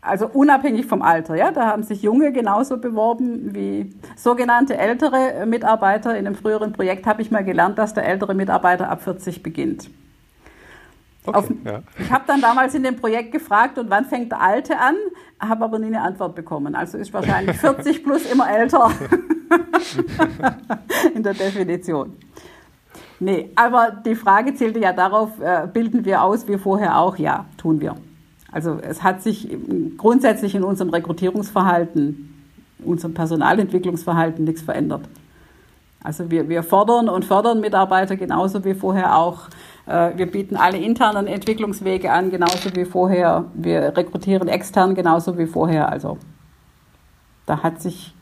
Also 0.00 0.28
unabhängig 0.28 0.86
vom 0.86 1.02
Alter, 1.02 1.34
ja. 1.34 1.50
Da 1.50 1.66
haben 1.66 1.82
sich 1.82 2.02
Junge 2.02 2.32
genauso 2.32 2.78
beworben 2.78 3.54
wie 3.54 3.92
sogenannte 4.16 4.78
ältere 4.78 5.44
Mitarbeiter. 5.44 6.16
In 6.16 6.26
einem 6.26 6.36
früheren 6.36 6.72
Projekt 6.72 7.06
habe 7.06 7.20
ich 7.20 7.32
mal 7.32 7.44
gelernt, 7.44 7.78
dass 7.78 7.94
der 7.94 8.06
ältere 8.06 8.34
Mitarbeiter 8.34 8.88
ab 8.88 9.02
40 9.02 9.42
beginnt. 9.42 9.90
Okay, 11.28 11.38
Auf, 11.38 11.50
ja. 11.64 11.82
Ich 11.98 12.10
habe 12.10 12.24
dann 12.26 12.40
damals 12.40 12.74
in 12.74 12.82
dem 12.82 12.96
Projekt 12.96 13.32
gefragt, 13.32 13.78
und 13.78 13.90
wann 13.90 14.04
fängt 14.04 14.32
der 14.32 14.40
Alte 14.40 14.78
an? 14.78 14.94
Habe 15.40 15.64
aber 15.64 15.78
nie 15.78 15.86
eine 15.86 16.00
Antwort 16.00 16.34
bekommen. 16.34 16.74
Also 16.74 16.98
ist 16.98 17.12
wahrscheinlich 17.12 17.56
40 17.58 18.02
plus 18.02 18.30
immer 18.30 18.50
älter. 18.50 18.90
in 21.14 21.22
der 21.22 21.34
Definition. 21.34 22.16
Nee, 23.20 23.50
aber 23.56 23.90
die 23.90 24.14
Frage 24.14 24.54
zählte 24.54 24.78
ja 24.78 24.92
darauf, 24.92 25.40
äh, 25.40 25.66
bilden 25.72 26.04
wir 26.04 26.22
aus 26.22 26.46
wie 26.46 26.56
vorher 26.56 26.98
auch? 26.98 27.16
Ja, 27.16 27.46
tun 27.56 27.80
wir. 27.80 27.96
Also 28.50 28.78
es 28.80 29.02
hat 29.02 29.22
sich 29.22 29.48
grundsätzlich 29.96 30.54
in 30.54 30.64
unserem 30.64 30.90
Rekrutierungsverhalten, 30.90 32.44
unserem 32.84 33.14
Personalentwicklungsverhalten 33.14 34.44
nichts 34.44 34.62
verändert. 34.62 35.02
Also 36.02 36.30
wir, 36.30 36.48
wir 36.48 36.62
fordern 36.62 37.08
und 37.08 37.24
fördern 37.24 37.60
Mitarbeiter 37.60 38.16
genauso 38.16 38.64
wie 38.64 38.74
vorher 38.74 39.16
auch. 39.16 39.48
Äh, 39.86 40.16
wir 40.16 40.26
bieten 40.30 40.56
alle 40.56 40.78
internen 40.78 41.26
Entwicklungswege 41.26 42.12
an, 42.12 42.30
genauso 42.30 42.74
wie 42.74 42.84
vorher. 42.84 43.46
Wir 43.54 43.96
rekrutieren 43.96 44.48
extern 44.48 44.94
genauso 44.94 45.36
wie 45.38 45.46
vorher. 45.46 45.90
Also 45.90 46.18
da 47.46 47.62
hat 47.62 47.80
sich 47.80 48.14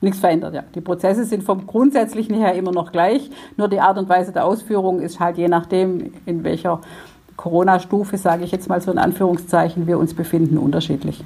nichts 0.00 0.18
verändert, 0.20 0.54
ja. 0.54 0.64
Die 0.74 0.80
Prozesse 0.80 1.24
sind 1.24 1.44
vom 1.44 1.66
Grundsätzlichen 1.66 2.34
her 2.34 2.54
immer 2.54 2.72
noch 2.72 2.92
gleich, 2.92 3.30
nur 3.56 3.68
die 3.68 3.80
Art 3.80 3.98
und 3.98 4.08
Weise 4.08 4.32
der 4.32 4.44
Ausführung 4.44 5.00
ist 5.00 5.20
halt 5.20 5.38
je 5.38 5.48
nachdem, 5.48 6.12
in 6.26 6.44
welcher 6.44 6.80
Corona-Stufe, 7.36 8.18
sage 8.18 8.44
ich 8.44 8.52
jetzt 8.52 8.68
mal 8.68 8.80
so 8.80 8.90
in 8.90 8.98
Anführungszeichen, 8.98 9.86
wir 9.86 9.98
uns 9.98 10.14
befinden, 10.14 10.58
unterschiedlich. 10.58 11.24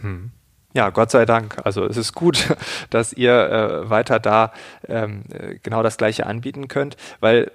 Hm. 0.00 0.30
Ja, 0.76 0.90
Gott 0.90 1.10
sei 1.10 1.24
Dank. 1.24 1.56
Also 1.64 1.86
es 1.86 1.96
ist 1.96 2.12
gut, 2.12 2.54
dass 2.90 3.14
ihr 3.14 3.32
äh, 3.32 3.88
weiter 3.88 4.20
da 4.20 4.52
ähm, 4.86 5.22
äh, 5.32 5.54
genau 5.62 5.82
das 5.82 5.96
Gleiche 5.96 6.26
anbieten 6.26 6.68
könnt, 6.68 6.98
weil 7.18 7.50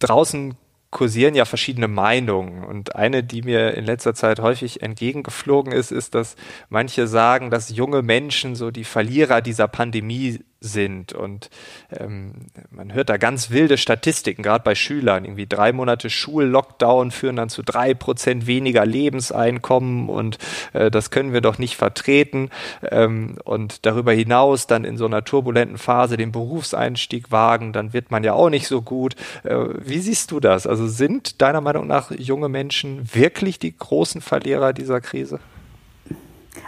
draußen 0.00 0.56
kursieren 0.90 1.36
ja 1.36 1.44
verschiedene 1.44 1.86
Meinungen. 1.86 2.64
Und 2.64 2.96
eine, 2.96 3.22
die 3.22 3.42
mir 3.42 3.74
in 3.74 3.84
letzter 3.84 4.14
Zeit 4.14 4.40
häufig 4.40 4.82
entgegengeflogen 4.82 5.72
ist, 5.72 5.92
ist, 5.92 6.16
dass 6.16 6.34
manche 6.68 7.06
sagen, 7.06 7.50
dass 7.50 7.70
junge 7.70 8.02
Menschen 8.02 8.56
so 8.56 8.72
die 8.72 8.82
Verlierer 8.82 9.42
dieser 9.42 9.68
Pandemie 9.68 10.40
sind. 10.60 11.12
Und 11.12 11.50
ähm, 11.90 12.32
man 12.70 12.92
hört 12.92 13.08
da 13.08 13.16
ganz 13.16 13.50
wilde 13.50 13.78
Statistiken, 13.78 14.42
gerade 14.42 14.62
bei 14.62 14.74
Schülern. 14.74 15.24
Irgendwie 15.24 15.46
drei 15.46 15.72
Monate 15.72 16.10
Schullockdown 16.10 17.10
führen 17.10 17.36
dann 17.36 17.48
zu 17.48 17.62
drei 17.62 17.94
Prozent 17.94 18.46
weniger 18.46 18.84
Lebenseinkommen 18.84 20.08
und 20.08 20.38
äh, 20.72 20.90
das 20.90 21.10
können 21.10 21.32
wir 21.32 21.40
doch 21.40 21.58
nicht 21.58 21.76
vertreten. 21.76 22.50
Ähm, 22.90 23.38
und 23.44 23.86
darüber 23.86 24.12
hinaus 24.12 24.66
dann 24.66 24.84
in 24.84 24.98
so 24.98 25.06
einer 25.06 25.24
turbulenten 25.24 25.78
Phase 25.78 26.16
den 26.16 26.32
Berufseinstieg 26.32 27.30
wagen, 27.30 27.72
dann 27.72 27.92
wird 27.92 28.10
man 28.10 28.22
ja 28.22 28.34
auch 28.34 28.50
nicht 28.50 28.66
so 28.66 28.82
gut. 28.82 29.16
Äh, 29.44 29.56
wie 29.78 29.98
siehst 29.98 30.30
du 30.30 30.40
das? 30.40 30.66
Also 30.66 30.86
sind 30.86 31.40
deiner 31.40 31.60
Meinung 31.60 31.86
nach 31.86 32.10
junge 32.10 32.48
Menschen 32.48 33.14
wirklich 33.14 33.58
die 33.58 33.76
großen 33.76 34.20
Verlierer 34.20 34.72
dieser 34.72 35.00
Krise? 35.00 35.40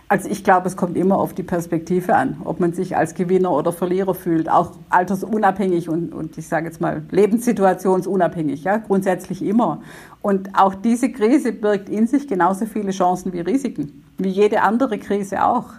Also 0.09 0.29
ich 0.29 0.45
glaube, 0.45 0.69
es 0.69 0.77
kommt 0.77 0.97
immer 0.97 1.17
auf 1.17 1.33
die 1.33 1.43
Perspektive 1.43 2.15
an, 2.15 2.43
ob 2.45 2.61
man 2.61 2.75
sich 2.75 2.97
als 2.97 3.15
Gewinner 3.15 3.51
oder 3.53 3.73
Verlierer 3.73 4.15
fühlt, 4.15 4.49
auch 4.51 4.73
altersunabhängig 4.91 5.89
und, 5.89 6.13
und 6.13 6.37
ich 6.37 6.49
sage 6.49 6.67
jetzt 6.67 6.83
mal 6.83 7.03
lebenssituationsunabhängig, 7.11 8.65
ja, 8.65 8.77
grundsätzlich 8.77 9.43
immer. 9.43 9.81
Und 10.21 10.51
auch 10.55 10.75
diese 10.75 11.11
Krise 11.11 11.53
birgt 11.53 11.89
in 11.89 12.07
sich 12.07 12.29
genauso 12.29 12.67
viele 12.67 12.91
Chancen 12.91 13.33
wie 13.33 13.41
Risiken, 13.41 14.05
wie 14.19 14.29
jede 14.29 14.61
andere 14.63 14.99
Krise 14.99 15.45
auch. 15.45 15.71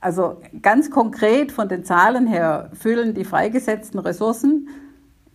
Also 0.00 0.40
ganz 0.62 0.90
konkret 0.90 1.52
von 1.52 1.68
den 1.68 1.84
Zahlen 1.84 2.26
her 2.26 2.70
füllen 2.74 3.14
die 3.14 3.24
freigesetzten 3.24 3.98
Ressourcen 3.98 4.68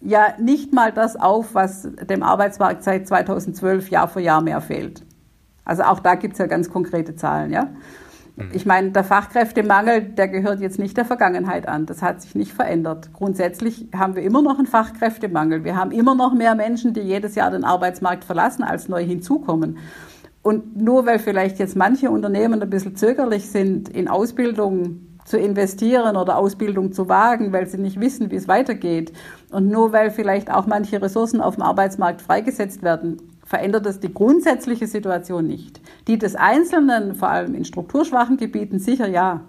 ja 0.01 0.35
nicht 0.39 0.73
mal 0.73 0.91
das 0.91 1.15
auf, 1.15 1.53
was 1.53 1.87
dem 2.09 2.23
Arbeitsmarkt 2.23 2.83
seit 2.83 3.07
2012 3.07 3.89
Jahr 3.89 4.07
für 4.07 4.21
Jahr 4.21 4.41
mehr 4.41 4.61
fehlt. 4.61 5.03
Also 5.65 5.83
auch 5.83 5.99
da 5.99 6.15
gibt 6.15 6.33
es 6.33 6.39
ja 6.39 6.45
ganz 6.47 6.69
konkrete 6.69 7.15
Zahlen, 7.15 7.51
ja. 7.51 7.69
Mhm. 8.37 8.51
Ich 8.53 8.65
meine, 8.65 8.91
der 8.91 9.03
Fachkräftemangel, 9.03 10.01
der 10.01 10.27
gehört 10.27 10.61
jetzt 10.61 10.77
nicht 10.77 10.95
der 10.95 11.05
Vergangenheit 11.05 11.67
an. 11.67 11.87
Das 11.87 12.01
hat 12.01 12.21
sich 12.21 12.35
nicht 12.35 12.53
verändert. 12.53 13.09
Grundsätzlich 13.11 13.87
haben 13.95 14.15
wir 14.15 14.21
immer 14.21 14.43
noch 14.43 14.59
einen 14.59 14.67
Fachkräftemangel. 14.67 15.63
Wir 15.63 15.75
haben 15.75 15.91
immer 15.91 16.13
noch 16.15 16.33
mehr 16.33 16.53
Menschen, 16.53 16.93
die 16.93 17.01
jedes 17.01 17.35
Jahr 17.35 17.49
den 17.49 17.63
Arbeitsmarkt 17.63 18.23
verlassen, 18.23 18.63
als 18.63 18.87
neu 18.87 19.03
hinzukommen. 19.03 19.79
Und 20.43 20.77
nur 20.77 21.05
weil 21.07 21.19
vielleicht 21.19 21.57
jetzt 21.57 21.75
manche 21.75 22.11
Unternehmen 22.11 22.61
ein 22.61 22.69
bisschen 22.69 22.95
zögerlich 22.95 23.49
sind, 23.49 23.89
in 23.89 24.07
Ausbildung 24.07 25.01
zu 25.25 25.37
investieren 25.37 26.15
oder 26.15 26.37
Ausbildung 26.37 26.93
zu 26.93 27.09
wagen, 27.09 27.51
weil 27.51 27.67
sie 27.67 27.77
nicht 27.77 27.99
wissen, 27.99 28.31
wie 28.31 28.35
es 28.35 28.47
weitergeht. 28.47 29.11
Und 29.51 29.67
nur 29.67 29.91
weil 29.91 30.11
vielleicht 30.11 30.49
auch 30.51 30.67
manche 30.67 31.01
Ressourcen 31.01 31.41
auf 31.41 31.55
dem 31.55 31.63
Arbeitsmarkt 31.63 32.21
freigesetzt 32.21 32.83
werden, 32.83 33.17
verändert 33.47 33.85
es 33.85 34.01
die 34.01 34.13
grundsätzliche 34.13 34.87
Situation 34.87 35.47
nicht. 35.47 35.79
Die 36.07 36.17
des 36.17 36.35
Einzelnen, 36.35 37.15
vor 37.15 37.29
allem 37.29 37.55
in 37.55 37.63
strukturschwachen 37.63 38.35
Gebieten, 38.35 38.77
sicher 38.77 39.07
ja. 39.07 39.41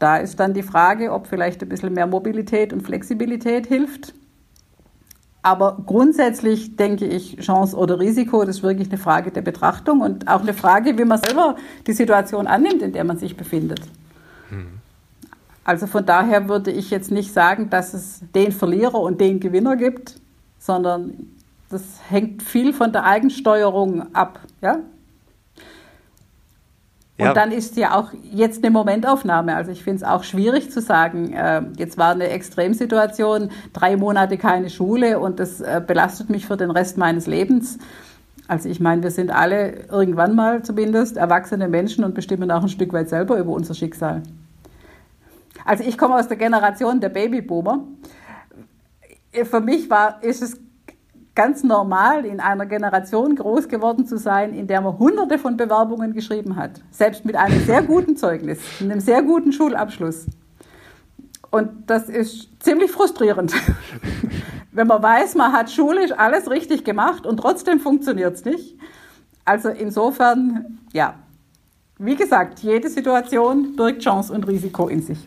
Da 0.00 0.16
ist 0.16 0.40
dann 0.40 0.54
die 0.54 0.64
Frage, 0.64 1.12
ob 1.12 1.28
vielleicht 1.28 1.62
ein 1.62 1.68
bisschen 1.68 1.94
mehr 1.94 2.08
Mobilität 2.08 2.72
und 2.72 2.82
Flexibilität 2.82 3.68
hilft. 3.68 4.12
Aber 5.40 5.78
grundsätzlich 5.86 6.74
denke 6.74 7.06
ich, 7.06 7.36
Chance 7.36 7.76
oder 7.76 8.00
Risiko, 8.00 8.44
das 8.44 8.56
ist 8.56 8.62
wirklich 8.64 8.88
eine 8.88 8.98
Frage 8.98 9.30
der 9.30 9.42
Betrachtung 9.42 10.00
und 10.00 10.26
auch 10.26 10.40
eine 10.40 10.52
Frage, 10.52 10.98
wie 10.98 11.04
man 11.04 11.20
selber 11.22 11.54
die 11.86 11.92
Situation 11.92 12.48
annimmt, 12.48 12.82
in 12.82 12.92
der 12.92 13.04
man 13.04 13.18
sich 13.18 13.36
befindet. 13.36 13.82
Hm. 14.48 14.66
Also 15.62 15.86
von 15.86 16.04
daher 16.04 16.48
würde 16.48 16.72
ich 16.72 16.90
jetzt 16.90 17.12
nicht 17.12 17.32
sagen, 17.32 17.70
dass 17.70 17.94
es 17.94 18.20
den 18.34 18.50
Verlierer 18.50 18.98
und 18.98 19.20
den 19.20 19.38
Gewinner 19.38 19.76
gibt, 19.76 20.20
sondern 20.58 21.35
das 21.70 21.82
hängt 22.08 22.42
viel 22.42 22.72
von 22.72 22.92
der 22.92 23.04
Eigensteuerung 23.04 24.14
ab. 24.14 24.40
Ja? 24.60 24.80
Und 27.18 27.34
dann 27.34 27.50
ist 27.50 27.76
ja 27.76 27.98
auch 27.98 28.10
jetzt 28.30 28.62
eine 28.62 28.70
Momentaufnahme. 28.70 29.56
Also 29.56 29.72
ich 29.72 29.82
finde 29.82 29.96
es 29.96 30.02
auch 30.02 30.22
schwierig 30.22 30.70
zu 30.70 30.82
sagen, 30.82 31.32
äh, 31.32 31.62
jetzt 31.78 31.96
war 31.96 32.10
eine 32.10 32.28
Extremsituation, 32.28 33.50
drei 33.72 33.96
Monate 33.96 34.36
keine 34.36 34.68
Schule 34.68 35.18
und 35.18 35.40
das 35.40 35.62
äh, 35.62 35.80
belastet 35.84 36.28
mich 36.28 36.46
für 36.46 36.58
den 36.58 36.70
Rest 36.70 36.98
meines 36.98 37.26
Lebens. 37.26 37.78
Also 38.48 38.68
ich 38.68 38.80
meine, 38.80 39.02
wir 39.02 39.10
sind 39.10 39.30
alle 39.30 39.86
irgendwann 39.90 40.34
mal 40.36 40.62
zumindest 40.62 41.16
erwachsene 41.16 41.68
Menschen 41.68 42.04
und 42.04 42.14
bestimmen 42.14 42.50
auch 42.50 42.62
ein 42.62 42.68
Stück 42.68 42.92
weit 42.92 43.08
selber 43.08 43.38
über 43.38 43.52
unser 43.52 43.74
Schicksal. 43.74 44.22
Also 45.64 45.84
ich 45.84 45.96
komme 45.96 46.16
aus 46.16 46.28
der 46.28 46.36
Generation 46.36 47.00
der 47.00 47.08
Babyboomer. 47.08 47.82
Für 49.44 49.60
mich 49.60 49.88
war, 49.90 50.22
ist 50.22 50.42
es 50.42 50.60
ganz 51.36 51.62
normal, 51.62 52.24
in 52.24 52.40
einer 52.40 52.66
Generation 52.66 53.36
groß 53.36 53.68
geworden 53.68 54.06
zu 54.06 54.18
sein, 54.18 54.52
in 54.54 54.66
der 54.66 54.80
man 54.80 54.98
hunderte 54.98 55.38
von 55.38 55.56
Bewerbungen 55.56 56.12
geschrieben 56.12 56.56
hat. 56.56 56.80
Selbst 56.90 57.24
mit 57.24 57.36
einem 57.36 57.64
sehr 57.64 57.82
guten 57.82 58.16
Zeugnis, 58.16 58.58
mit 58.80 58.90
einem 58.90 59.00
sehr 59.00 59.22
guten 59.22 59.52
Schulabschluss. 59.52 60.26
Und 61.50 61.88
das 61.88 62.08
ist 62.08 62.48
ziemlich 62.58 62.90
frustrierend. 62.90 63.54
Wenn 64.72 64.88
man 64.88 65.02
weiß, 65.02 65.36
man 65.36 65.52
hat 65.52 65.70
schulisch 65.70 66.10
alles 66.12 66.50
richtig 66.50 66.84
gemacht 66.84 67.24
und 67.24 67.36
trotzdem 67.36 67.80
funktioniert 67.80 68.34
es 68.34 68.44
nicht. 68.44 68.78
Also 69.44 69.68
insofern, 69.68 70.78
ja, 70.92 71.14
wie 71.98 72.16
gesagt, 72.16 72.60
jede 72.60 72.88
Situation 72.88 73.76
birgt 73.76 74.02
Chance 74.02 74.32
und 74.32 74.46
Risiko 74.48 74.88
in 74.88 75.02
sich. 75.02 75.18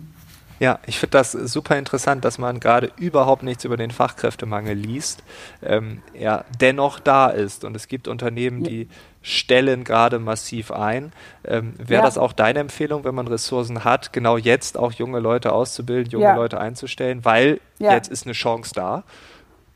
Ja, 0.60 0.80
ich 0.86 1.00
finde 1.00 1.18
das 1.18 1.32
super 1.32 1.78
interessant, 1.78 2.26
dass 2.26 2.38
man 2.38 2.60
gerade 2.60 2.92
überhaupt 2.98 3.44
nichts 3.44 3.64
über 3.64 3.78
den 3.78 3.92
Fachkräftemangel 3.92 4.76
liest, 4.76 5.24
ähm, 5.64 6.02
er 6.14 6.46
dennoch 6.60 7.00
da 7.00 7.28
ist. 7.30 7.64
Und 7.64 7.76
es 7.76 7.88
gibt 7.88 8.08
Unternehmen, 8.08 8.64
die 8.64 8.90
stellen 9.22 9.84
gerade 9.84 10.20
massiv 10.20 10.72
ein. 10.72 11.14
Ähm, 11.46 11.74
Wäre 11.78 12.02
ja. 12.02 12.06
das 12.06 12.18
auch 12.18 12.34
deine 12.34 12.60
Empfehlung, 12.60 13.04
wenn 13.04 13.16
man 13.16 13.28
Ressourcen 13.28 13.84
hat, 13.84 14.14
genau 14.14 14.38
jetzt 14.38 14.78
auch 14.78 14.92
junge 14.92 15.20
Leute 15.20 15.52
auszubilden, 15.54 16.12
junge 16.12 16.26
ja. 16.26 16.36
Leute 16.36 16.60
einzustellen, 16.60 17.24
weil 17.26 17.60
ja. 17.80 17.94
jetzt 17.94 18.10
ist 18.10 18.26
eine 18.26 18.34
Chance 18.34 18.72
da? 18.76 19.04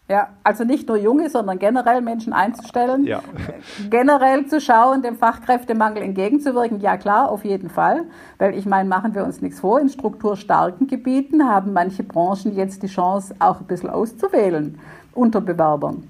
Ja, 0.10 0.27
also 0.43 0.65
nicht 0.65 0.89
nur 0.89 0.98
Junge, 0.98 1.29
sondern 1.29 1.60
generell 1.60 2.01
Menschen 2.01 2.33
einzustellen. 2.33 3.05
Ja. 3.05 3.22
Generell 3.89 4.45
zu 4.48 4.60
schauen, 4.60 5.01
dem 5.01 5.15
Fachkräftemangel 5.15 6.03
entgegenzuwirken. 6.03 6.81
Ja 6.81 6.98
klar, 6.98 7.31
auf 7.31 7.45
jeden 7.45 7.69
Fall. 7.69 8.03
Weil 8.38 8.57
ich 8.57 8.65
meine, 8.65 8.89
machen 8.89 9.15
wir 9.15 9.24
uns 9.24 9.41
nichts 9.41 9.62
vor, 9.62 9.79
in 9.79 9.88
strukturstarken 9.88 10.88
Gebieten 10.88 11.48
haben 11.48 11.72
manche 11.72 12.03
Branchen 12.03 12.54
jetzt 12.54 12.84
die 12.84 12.88
Chance, 12.88 13.34
auch 13.39 13.62
ein 13.62 13.65
bisschen 13.65 13.89
auszuwählen 13.89 14.78
unter 15.13 15.39
Bewerbern. 15.39 16.04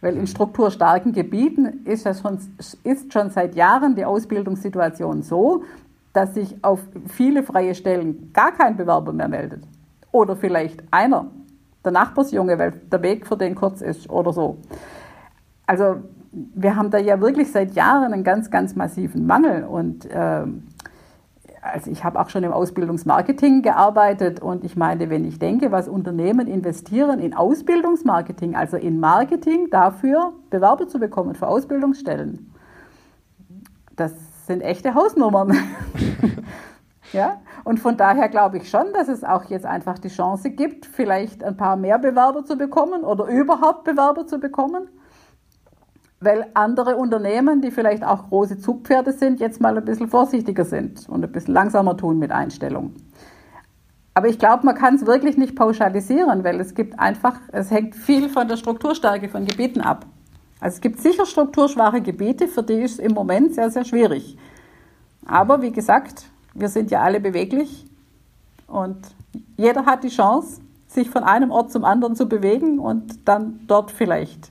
Weil 0.00 0.16
in 0.16 0.26
strukturstarken 0.26 1.12
Gebieten 1.12 1.84
ist, 1.84 2.06
das 2.06 2.20
schon, 2.22 2.38
ist 2.82 3.12
schon 3.12 3.30
seit 3.30 3.54
Jahren 3.54 3.94
die 3.94 4.04
Ausbildungssituation 4.04 5.22
so, 5.22 5.62
dass 6.12 6.34
sich 6.34 6.56
auf 6.64 6.80
viele 7.06 7.44
freie 7.44 7.76
Stellen 7.76 8.32
gar 8.32 8.50
kein 8.50 8.76
Bewerber 8.76 9.12
mehr 9.12 9.28
meldet. 9.28 9.62
Oder 10.10 10.34
vielleicht 10.34 10.82
einer 10.90 11.26
der 11.84 11.92
Nachbarsjunge, 11.92 12.58
weil 12.58 12.72
der 12.72 13.02
Weg 13.02 13.26
für 13.26 13.36
den 13.36 13.54
kurz 13.54 13.80
ist 13.80 14.10
oder 14.10 14.32
so. 14.32 14.58
Also 15.66 15.96
wir 16.32 16.76
haben 16.76 16.90
da 16.90 16.98
ja 16.98 17.20
wirklich 17.20 17.50
seit 17.50 17.74
Jahren 17.74 18.12
einen 18.12 18.24
ganz, 18.24 18.50
ganz 18.50 18.76
massiven 18.76 19.26
Mangel 19.26 19.64
und 19.64 20.06
äh, 20.06 20.44
also 21.62 21.90
ich 21.90 22.04
habe 22.04 22.18
auch 22.18 22.30
schon 22.30 22.42
im 22.42 22.52
Ausbildungsmarketing 22.52 23.62
gearbeitet 23.62 24.40
und 24.40 24.64
ich 24.64 24.76
meine, 24.76 25.10
wenn 25.10 25.24
ich 25.24 25.38
denke, 25.38 25.70
was 25.72 25.88
Unternehmen 25.88 26.46
investieren 26.46 27.20
in 27.20 27.34
Ausbildungsmarketing, 27.34 28.56
also 28.56 28.76
in 28.76 28.98
Marketing 28.98 29.68
dafür, 29.70 30.32
Bewerber 30.48 30.88
zu 30.88 30.98
bekommen 30.98 31.34
für 31.34 31.48
Ausbildungsstellen, 31.48 32.52
das 33.96 34.12
sind 34.46 34.62
echte 34.62 34.94
Hausnummern. 34.94 35.54
Ja? 37.12 37.40
Und 37.64 37.80
von 37.80 37.96
daher 37.96 38.28
glaube 38.28 38.58
ich 38.58 38.70
schon, 38.70 38.92
dass 38.92 39.08
es 39.08 39.24
auch 39.24 39.44
jetzt 39.44 39.66
einfach 39.66 39.98
die 39.98 40.08
Chance 40.08 40.50
gibt, 40.50 40.86
vielleicht 40.86 41.42
ein 41.42 41.56
paar 41.56 41.76
mehr 41.76 41.98
Bewerber 41.98 42.44
zu 42.44 42.56
bekommen 42.56 43.02
oder 43.02 43.26
überhaupt 43.26 43.84
Bewerber 43.84 44.26
zu 44.26 44.38
bekommen. 44.38 44.88
Weil 46.20 46.46
andere 46.54 46.96
Unternehmen, 46.96 47.62
die 47.62 47.70
vielleicht 47.70 48.04
auch 48.04 48.28
große 48.28 48.58
Zugpferde 48.58 49.12
sind, 49.12 49.40
jetzt 49.40 49.60
mal 49.60 49.76
ein 49.76 49.84
bisschen 49.84 50.08
vorsichtiger 50.08 50.64
sind 50.64 51.08
und 51.08 51.24
ein 51.24 51.32
bisschen 51.32 51.54
langsamer 51.54 51.96
tun 51.96 52.18
mit 52.18 52.30
Einstellung. 52.30 52.94
Aber 54.12 54.28
ich 54.28 54.38
glaube, 54.38 54.66
man 54.66 54.74
kann 54.74 54.96
es 54.96 55.06
wirklich 55.06 55.38
nicht 55.38 55.56
pauschalisieren, 55.56 56.44
weil 56.44 56.60
es 56.60 56.74
gibt 56.74 56.98
einfach, 56.98 57.40
es 57.52 57.70
hängt 57.70 57.94
viel 57.94 58.28
von 58.28 58.48
der 58.48 58.56
Strukturstärke 58.56 59.28
von 59.28 59.46
Gebieten 59.46 59.80
ab. 59.80 60.04
Also 60.60 60.74
es 60.74 60.80
gibt 60.82 61.00
sicher 61.00 61.24
strukturschwache 61.24 62.02
Gebiete, 62.02 62.46
für 62.48 62.62
die 62.62 62.82
ist 62.82 62.94
es 62.94 62.98
im 62.98 63.12
Moment 63.12 63.54
sehr, 63.54 63.70
sehr 63.70 63.84
schwierig. 63.84 64.36
Aber 65.24 65.62
wie 65.62 65.72
gesagt, 65.72 66.29
wir 66.54 66.68
sind 66.68 66.90
ja 66.90 67.00
alle 67.00 67.20
beweglich 67.20 67.86
und 68.66 68.98
jeder 69.56 69.86
hat 69.86 70.04
die 70.04 70.08
Chance, 70.08 70.60
sich 70.88 71.08
von 71.08 71.22
einem 71.22 71.50
Ort 71.50 71.70
zum 71.70 71.84
anderen 71.84 72.16
zu 72.16 72.26
bewegen 72.26 72.78
und 72.78 73.28
dann 73.28 73.60
dort 73.66 73.90
vielleicht 73.90 74.50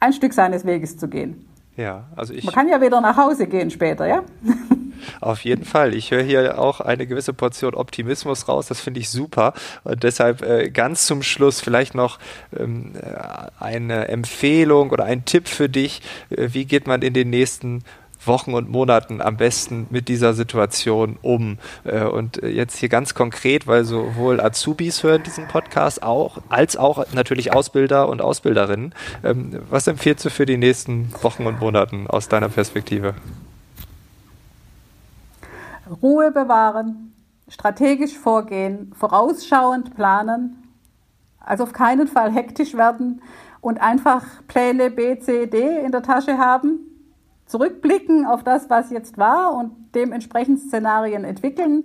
ein 0.00 0.12
Stück 0.12 0.34
seines 0.34 0.66
Weges 0.66 0.98
zu 0.98 1.08
gehen. 1.08 1.46
Ja, 1.76 2.04
also 2.14 2.34
ich. 2.34 2.44
Man 2.44 2.54
kann 2.54 2.68
ja 2.68 2.80
wieder 2.80 3.00
nach 3.00 3.16
Hause 3.16 3.46
gehen 3.46 3.70
später, 3.70 4.06
ja? 4.06 4.22
Auf 5.20 5.44
jeden 5.44 5.64
Fall. 5.64 5.94
Ich 5.94 6.10
höre 6.10 6.22
hier 6.22 6.58
auch 6.58 6.80
eine 6.80 7.06
gewisse 7.06 7.32
Portion 7.32 7.74
Optimismus 7.74 8.48
raus. 8.48 8.66
Das 8.68 8.80
finde 8.80 9.00
ich 9.00 9.10
super. 9.10 9.52
Und 9.82 10.02
deshalb 10.02 10.42
äh, 10.42 10.70
ganz 10.70 11.06
zum 11.06 11.22
Schluss 11.22 11.60
vielleicht 11.60 11.94
noch 11.94 12.18
ähm, 12.56 12.92
äh, 12.94 13.62
eine 13.62 14.08
Empfehlung 14.08 14.90
oder 14.90 15.04
ein 15.04 15.24
Tipp 15.24 15.48
für 15.48 15.68
dich. 15.68 16.00
Äh, 16.30 16.50
wie 16.52 16.64
geht 16.64 16.86
man 16.86 17.02
in 17.02 17.12
den 17.12 17.30
nächsten 17.30 17.82
Wochen 18.26 18.54
und 18.54 18.70
Monaten 18.70 19.20
am 19.20 19.36
besten 19.36 19.86
mit 19.90 20.08
dieser 20.08 20.34
Situation 20.34 21.18
um? 21.22 21.58
Äh, 21.84 22.04
und 22.04 22.42
äh, 22.42 22.48
jetzt 22.48 22.76
hier 22.76 22.88
ganz 22.88 23.14
konkret, 23.14 23.66
weil 23.66 23.84
sowohl 23.84 24.40
Azubis 24.40 25.02
hören 25.02 25.22
diesen 25.22 25.48
Podcast 25.48 26.02
auch, 26.02 26.38
als 26.48 26.76
auch 26.76 27.04
natürlich 27.12 27.52
Ausbilder 27.52 28.08
und 28.08 28.22
Ausbilderinnen. 28.22 28.94
Ähm, 29.22 29.60
was 29.68 29.86
empfiehlst 29.86 30.24
du 30.24 30.30
für 30.30 30.46
die 30.46 30.56
nächsten 30.56 31.12
Wochen 31.22 31.46
und 31.46 31.60
Monaten 31.60 32.06
aus 32.06 32.28
deiner 32.28 32.48
Perspektive? 32.48 33.14
Ruhe 36.02 36.30
bewahren, 36.30 37.12
strategisch 37.48 38.16
vorgehen, 38.16 38.92
vorausschauend 38.98 39.94
planen, 39.94 40.62
also 41.40 41.64
auf 41.64 41.72
keinen 41.72 42.08
Fall 42.08 42.32
hektisch 42.32 42.74
werden 42.74 43.20
und 43.60 43.80
einfach 43.80 44.24
Pläne 44.48 44.90
B, 44.90 45.18
C, 45.18 45.46
D 45.46 45.84
in 45.84 45.92
der 45.92 46.02
Tasche 46.02 46.38
haben 46.38 46.93
zurückblicken 47.46 48.26
auf 48.26 48.42
das, 48.42 48.70
was 48.70 48.90
jetzt 48.90 49.18
war 49.18 49.54
und 49.54 49.72
dementsprechend 49.94 50.60
Szenarien 50.60 51.24
entwickeln. 51.24 51.84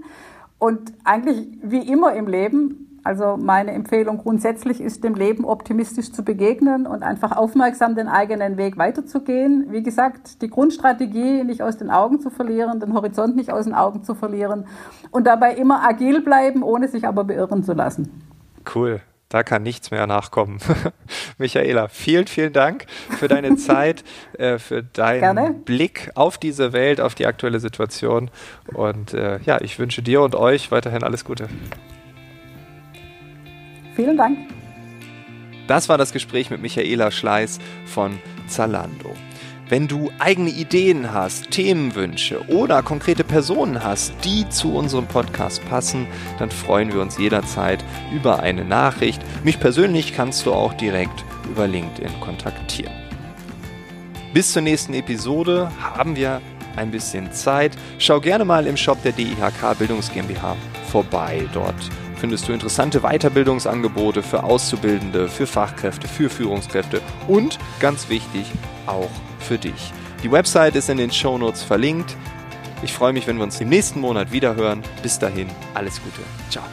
Und 0.57 0.93
eigentlich 1.03 1.47
wie 1.61 1.89
immer 1.89 2.13
im 2.13 2.27
Leben, 2.27 2.99
also 3.03 3.37
meine 3.37 3.71
Empfehlung 3.71 4.17
grundsätzlich 4.17 4.81
ist, 4.81 5.03
dem 5.03 5.15
Leben 5.15 5.45
optimistisch 5.45 6.11
zu 6.11 6.23
begegnen 6.23 6.85
und 6.85 7.01
einfach 7.01 7.35
aufmerksam 7.35 7.95
den 7.95 8.07
eigenen 8.07 8.57
Weg 8.57 8.77
weiterzugehen. 8.77 9.67
Wie 9.71 9.83
gesagt, 9.83 10.41
die 10.41 10.49
Grundstrategie 10.49 11.43
nicht 11.43 11.61
aus 11.61 11.77
den 11.77 11.89
Augen 11.89 12.19
zu 12.19 12.29
verlieren, 12.29 12.79
den 12.79 12.93
Horizont 12.93 13.35
nicht 13.35 13.51
aus 13.51 13.65
den 13.65 13.73
Augen 13.73 14.03
zu 14.03 14.15
verlieren 14.15 14.65
und 15.11 15.27
dabei 15.27 15.53
immer 15.55 15.87
agil 15.87 16.21
bleiben, 16.21 16.61
ohne 16.61 16.87
sich 16.87 17.07
aber 17.07 17.23
beirren 17.23 17.63
zu 17.63 17.73
lassen. 17.73 18.11
Cool. 18.75 19.01
Da 19.29 19.43
kann 19.43 19.61
nichts 19.61 19.91
mehr 19.91 20.07
nachkommen. 20.07 20.57
Michaela, 21.37 21.87
vielen, 21.87 22.25
vielen 22.25 22.51
Dank 22.51 22.87
für 23.19 23.27
deine 23.27 23.55
Zeit, 23.57 24.03
äh, 24.39 24.57
für 24.57 24.81
deinen 24.81 25.19
Gerne. 25.19 25.55
Blick 25.65 26.09
auf 26.15 26.39
diese 26.39 26.73
Welt, 26.73 26.99
auf 26.99 27.13
die 27.13 27.27
aktuelle 27.27 27.59
Situation. 27.59 28.31
Und 28.73 29.13
äh, 29.13 29.39
ja, 29.45 29.61
ich 29.61 29.77
wünsche 29.77 30.01
dir 30.01 30.23
und 30.23 30.33
euch 30.33 30.71
weiterhin 30.71 31.03
alles 31.03 31.25
Gute. 31.25 31.47
Vielen 33.95 34.17
Dank. 34.17 34.39
Das 35.67 35.89
war 35.89 35.99
das 35.99 36.11
Gespräch 36.11 36.49
mit 36.49 36.63
Michaela 36.63 37.11
Schleiß 37.11 37.59
von 37.85 38.19
Zalando. 38.47 39.13
Wenn 39.69 39.87
du 39.87 40.11
eigene 40.17 40.49
Ideen 40.49 41.13
hast, 41.13 41.51
Themenwünsche 41.51 42.43
oder 42.47 42.81
konkrete 42.81 43.23
Personen 43.23 43.83
hast, 43.83 44.13
die 44.23 44.49
zu 44.49 44.73
unserem 44.73 45.05
Podcast 45.05 45.63
passen, 45.69 46.07
dann 46.39 46.49
freuen 46.49 46.91
wir 46.91 47.01
uns 47.01 47.19
jederzeit 47.19 47.85
über 48.11 48.39
eine 48.39 48.65
Nachricht. 48.65 49.21
Mich 49.43 49.59
persönlich 49.59 50.15
kannst 50.15 50.47
du 50.47 50.53
auch 50.53 50.73
direkt 50.73 51.23
über 51.47 51.67
LinkedIn 51.67 52.19
kontaktieren. 52.19 52.91
Bis 54.33 54.53
zur 54.53 54.63
nächsten 54.63 54.95
Episode 54.95 55.71
haben 55.79 56.15
wir 56.15 56.41
ein 56.75 56.89
bisschen 56.89 57.31
Zeit. 57.31 57.77
Schau 57.99 58.19
gerne 58.19 58.45
mal 58.45 58.65
im 58.65 58.75
Shop 58.75 58.99
der 59.03 59.11
DIHK 59.11 59.77
Bildungs 59.77 60.11
GmbH 60.11 60.55
vorbei. 60.89 61.47
Dort 61.53 61.91
findest 62.15 62.47
du 62.47 62.53
interessante 62.53 63.01
Weiterbildungsangebote 63.01 64.23
für 64.23 64.43
Auszubildende, 64.43 65.27
für 65.27 65.45
Fachkräfte, 65.45 66.07
für 66.07 66.31
Führungskräfte 66.31 67.01
und 67.27 67.59
ganz 67.79 68.09
wichtig 68.09 68.47
auch 68.87 69.11
für 69.39 69.57
dich. 69.57 69.93
Die 70.23 70.31
Website 70.31 70.75
ist 70.75 70.89
in 70.89 70.97
den 70.97 71.11
Shownotes 71.11 71.63
verlinkt. 71.63 72.15
Ich 72.81 72.93
freue 72.93 73.13
mich, 73.13 73.27
wenn 73.27 73.37
wir 73.37 73.43
uns 73.43 73.59
im 73.59 73.69
nächsten 73.69 73.99
Monat 73.99 74.31
wieder 74.31 74.55
hören. 74.55 74.83
Bis 75.01 75.19
dahin, 75.19 75.47
alles 75.73 76.01
Gute. 76.01 76.21
Ciao. 76.49 76.63